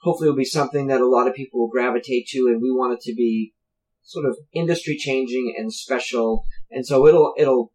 hopefully 0.05 0.29
it'll 0.29 0.37
be 0.37 0.45
something 0.45 0.87
that 0.87 1.01
a 1.01 1.09
lot 1.09 1.27
of 1.27 1.35
people 1.35 1.61
will 1.61 1.69
gravitate 1.69 2.27
to, 2.29 2.47
and 2.47 2.63
we 2.63 2.71
want 2.71 2.93
it 2.93 3.01
to 3.01 3.15
be 3.15 3.55
sort 4.03 4.27
of 4.27 4.37
industry 4.53 4.97
changing 4.97 5.55
and 5.57 5.73
special, 5.73 6.45
and 6.71 6.87
so 6.87 7.07
it'll 7.07 7.35
it'll 7.37 7.73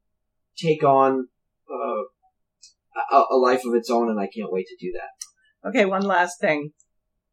take 0.55 0.83
on 0.83 1.27
uh, 1.69 2.03
a, 3.11 3.23
a 3.31 3.35
life 3.35 3.65
of 3.65 3.73
its 3.73 3.89
own, 3.89 4.09
and 4.09 4.19
I 4.19 4.27
can't 4.27 4.51
wait 4.51 4.67
to 4.67 4.77
do 4.79 4.93
that. 4.93 5.69
Okay, 5.69 5.85
one 5.85 6.03
last 6.03 6.39
thing. 6.39 6.71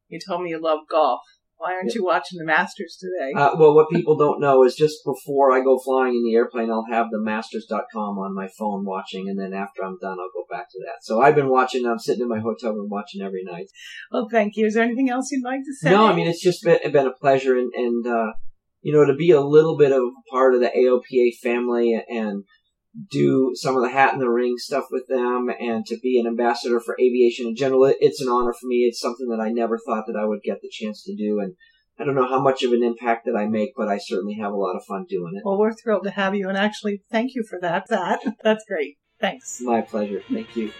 You 0.09 0.19
told 0.27 0.43
me 0.43 0.51
you 0.51 0.61
love 0.61 0.81
golf. 0.91 1.21
Why 1.59 1.73
aren't 1.75 1.95
you 1.95 2.05
watching 2.05 2.39
the 2.39 2.45
Masters 2.45 2.99
today? 3.01 3.33
Uh, 3.35 3.57
well, 3.59 3.75
what 3.75 3.89
people 3.91 4.17
don't 4.17 4.41
know 4.41 4.63
is 4.65 4.75
just 4.75 4.99
before 5.05 5.53
I 5.53 5.65
go 5.65 5.79
flying 5.79 6.15
in 6.15 6.23
the 6.23 6.35
airplane, 6.35 6.71
I'll 6.71 6.85
have 6.91 7.07
the 7.11 7.21
masters.com 7.21 8.19
on 8.19 8.35
my 8.35 8.47
phone 8.59 8.85
watching, 8.85 9.29
and 9.29 9.39
then 9.39 9.55
after 9.55 9.83
I'm 9.83 9.97
done, 9.99 10.19
I'll 10.21 10.35
go 10.35 10.45
back 10.51 10.69
to 10.71 10.79
that. 10.85 11.03
So 11.03 11.23
I've 11.23 11.35
been 11.35 11.49
watching, 11.49 11.87
I'm 11.87 11.99
sitting 11.99 12.23
in 12.23 12.29
my 12.29 12.41
hotel 12.41 12.75
room 12.75 12.91
watching 12.91 13.23
every 13.23 13.43
night. 13.43 13.69
well, 14.13 14.29
thank 14.31 14.57
you. 14.57 14.67
Is 14.67 14.75
there 14.75 14.85
anything 14.85 15.09
else 15.09 15.31
you'd 15.31 15.45
like 15.45 15.61
to 15.61 15.75
say? 15.75 15.91
No, 15.91 16.07
I 16.07 16.15
mean, 16.15 16.29
it's 16.29 16.43
just 16.43 16.63
been, 16.63 16.79
been 16.93 17.07
a 17.07 17.13
pleasure, 17.13 17.57
and, 17.57 17.73
and 17.75 18.07
uh, 18.07 18.33
you 18.83 18.93
know, 18.93 19.07
to 19.07 19.15
be 19.15 19.31
a 19.31 19.41
little 19.41 19.79
bit 19.79 19.93
of 19.93 20.03
a 20.03 20.31
part 20.31 20.55
of 20.55 20.61
the 20.61 20.69
AOPA 20.69 21.39
family 21.43 21.99
and 22.09 22.45
do 23.11 23.53
some 23.55 23.77
of 23.77 23.83
the 23.83 23.91
hat 23.91 24.15
in 24.15 24.21
the 24.21 24.29
ring 24.29 24.55
stuff 24.57 24.87
with 24.91 25.07
them 25.09 25.51
and 25.61 25.85
to 25.87 25.99
be 25.99 26.19
an 26.19 26.27
ambassador 26.27 26.81
for 26.81 26.97
aviation 27.01 27.47
in 27.47 27.57
general. 27.57 27.93
It's 28.01 28.21
an 28.21 28.29
honor 28.29 28.53
for 28.53 28.67
me. 28.67 28.87
It's 28.89 29.01
something 29.01 29.29
that 29.29 29.41
I 29.41 29.51
never 29.51 29.79
thought 29.79 30.05
that 30.07 30.19
I 30.19 30.25
would 30.25 30.43
get 30.43 30.61
the 30.63 30.71
chance 30.71 31.03
to 31.05 31.15
do. 31.15 31.39
And 31.41 31.55
I 31.99 32.05
don't 32.05 32.15
know 32.15 32.29
how 32.29 32.41
much 32.41 32.63
of 32.63 32.73
an 32.73 32.83
impact 32.83 33.27
that 33.27 33.37
I 33.37 33.47
make, 33.47 33.73
but 33.77 33.89
I 33.89 33.99
certainly 33.99 34.35
have 34.35 34.53
a 34.53 34.57
lot 34.57 34.77
of 34.77 34.85
fun 34.85 35.05
doing 35.09 35.35
it. 35.37 35.43
Well, 35.45 35.59
we're 35.59 35.75
thrilled 35.75 36.05
to 36.05 36.11
have 36.11 36.35
you 36.35 36.49
and 36.49 36.57
actually 36.57 37.03
thank 37.11 37.35
you 37.35 37.43
for 37.43 37.59
that. 37.61 37.87
That, 37.89 38.21
that's 38.43 38.65
great. 38.67 38.97
Thanks. 39.21 39.61
My 39.61 39.81
pleasure. 39.83 40.23
Thank 40.31 40.57
you. 40.57 40.73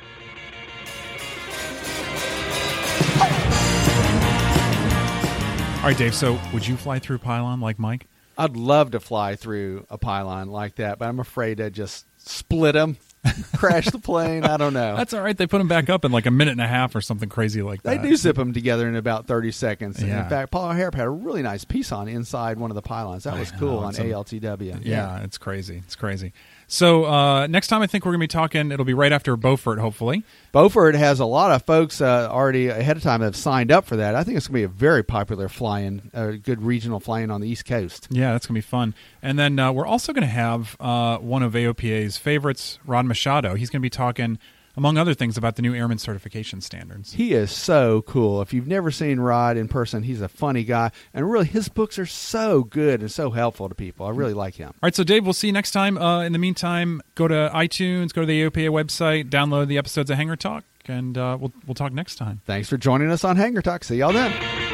All 5.87 5.93
right, 5.93 5.99
Dave. 5.99 6.15
So, 6.15 6.41
would 6.53 6.67
you 6.67 6.77
fly 6.77 6.99
through 6.99 7.19
pylon 7.19 7.61
like 7.61 7.79
Mike? 7.79 8.07
I'd 8.39 8.57
love 8.57 8.91
to 8.93 9.01
fly 9.01 9.37
through 9.37 9.87
a 9.91 9.99
pylon 9.99 10.49
like 10.49 10.77
that, 10.77 10.99
but 10.99 11.09
I'm 11.09 11.21
afraid 11.21 11.57
to 11.59 11.71
just 11.71 12.05
split 12.19 12.75
them, 12.75 12.97
crash 13.57 13.87
the 13.87 13.99
plane. 13.99 14.45
I 14.45 14.57
don't 14.57 14.75
know. 14.75 14.97
That's 14.97 15.15
all 15.15 15.23
right. 15.23 15.37
They 15.37 15.47
put 15.47 15.59
them 15.59 15.69
back 15.69 15.89
up 15.89 16.05
in 16.05 16.13
like 16.13 16.27
a 16.27 16.31
minute 16.31 16.53
and 16.53 16.61
a 16.61 16.67
half 16.67 16.95
or 16.95 17.01
something 17.01 17.29
crazy 17.29 17.63
like 17.63 17.83
that. 17.83 18.03
They 18.03 18.09
do 18.09 18.17
zip 18.17 18.37
them 18.37 18.53
together 18.53 18.89
in 18.89 18.97
about 18.97 19.27
30 19.27 19.53
seconds. 19.53 20.03
Yeah. 20.03 20.25
In 20.25 20.29
fact, 20.29 20.51
Paul 20.51 20.71
Harrop 20.73 20.95
had 20.95 21.07
a 21.07 21.11
really 21.11 21.43
nice 21.43 21.65
piece 21.65 21.93
on 21.93 22.09
inside 22.09 22.59
one 22.59 22.71
of 22.71 22.75
the 22.75 22.83
pylons. 22.83 23.25
That 23.25 23.39
was 23.39 23.51
cool 23.53 23.79
on 23.79 23.95
a- 23.95 23.99
ALTW. 23.99 24.81
Yeah, 24.85 25.23
it's 25.23 25.39
crazy. 25.39 25.79
It's 25.85 25.97
crazy. 25.97 26.33
So 26.69 27.05
uh, 27.05 27.47
next 27.47 27.69
time, 27.69 27.83
I 27.83 27.87
think 27.87 28.05
we're 28.05 28.13
going 28.13 28.21
to 28.21 28.25
be 28.25 28.29
talking. 28.29 28.73
It'll 28.73 28.85
be 28.85 28.95
right 28.95 29.13
after 29.13 29.37
Beaufort, 29.37 29.79
hopefully. 29.79 30.25
Beaufort 30.53 30.97
has 30.97 31.21
a 31.21 31.25
lot 31.25 31.53
of 31.53 31.65
folks 31.65 32.01
uh, 32.01 32.29
already 32.31 32.69
ahead 32.69 32.97
of 32.97 33.03
time 33.03 33.21
that 33.21 33.27
have 33.27 33.37
signed 33.37 33.71
up 33.71 33.85
for 33.85 33.97
that. 33.97 34.15
I 34.17 34.25
think 34.25 34.37
it's 34.37 34.49
going 34.49 34.63
to 34.63 34.69
be 34.69 34.75
a 34.75 34.77
very 34.77 35.05
popular 35.05 35.49
flying, 35.49 36.11
uh, 36.13 36.33
good 36.43 36.63
regional 36.63 36.99
flying 36.99 37.31
on 37.31 37.41
the 37.41 37.49
East 37.49 37.67
Coast. 37.67 38.09
Yeah, 38.11 38.33
that's 38.33 38.47
going 38.47 38.61
to 38.61 38.67
be 38.67 38.69
fun. 38.69 38.95
And 39.23 39.39
then 39.39 39.59
uh, 39.59 39.73
we're 39.73 39.87
also 39.87 40.13
going 40.13 40.23
to 40.23 40.29
have 40.29 40.77
uh, 40.81 41.19
one 41.19 41.43
of 41.43 41.53
AOPA's 41.53 42.17
favorites, 42.17 42.79
Rod 42.85 43.07
Machado. 43.07 43.55
He's 43.55 43.71
going 43.71 43.81
to 43.81 43.87
be 43.87 43.91
talking, 43.91 44.39
among 44.77 44.99
other 44.99 45.15
things, 45.15 45.37
about 45.37 45.57
the 45.57 45.63
new 45.63 45.75
airman 45.75 45.99
certification 45.99 46.61
standards. 46.61 47.13
He 47.15 47.33
is 47.33 47.51
so 47.51 48.03
cool. 48.03 48.43
If 48.43 48.53
you've 48.53 48.67
never 48.67 48.91
seen 48.91 49.21
Rod 49.21 49.57
in 49.57 49.69
person, 49.69 50.03
he's 50.03 50.21
a 50.21 50.29
funny 50.29 50.65
guy, 50.65 50.91
and 51.15 51.31
really 51.31 51.47
his 51.47 51.69
books 51.69 51.99
are 51.99 52.07
so 52.07 52.63
good 52.63 53.01
and 53.01 53.11
so 53.11 53.31
helpful 53.31 53.69
to 53.69 53.75
people. 53.75 54.07
I 54.07 54.11
really 54.11 54.35
like 54.35 54.55
him. 54.57 54.69
All 54.69 54.75
right, 54.83 54.95
so 54.95 55.05
Dave, 55.05 55.25
we'll 55.25 55.33
see 55.33 55.49
you 55.49 55.53
next 55.53 55.71
time. 55.71 55.99
Uh, 55.99 56.23
in 56.23 56.33
the 56.33 56.39
meantime, 56.39 57.01
go 57.15 57.29
to 57.29 57.51
iTunes, 57.55 58.13
go 58.13 58.23
to 58.23 58.27
the 58.27 58.43
AOPA 58.43 58.71
website, 58.71 59.31
download 59.31 59.69
the 59.69 59.79
episodes 59.79 60.11
of 60.11 60.17
Hangar 60.17 60.37
Talk, 60.37 60.65
and 60.87 61.17
uh, 61.17 61.37
we'll 61.41 61.53
we'll 61.67 61.75
talk 61.75 61.93
next 61.93 62.17
time. 62.17 62.41
Thanks 62.47 62.69
for 62.69 62.77
joining 62.77 63.11
us 63.11 63.25
on 63.25 63.37
Hangar 63.37 63.63
Talk. 63.63 63.85
See 63.85 63.97
y'all 63.97 64.13
then. 64.13 64.66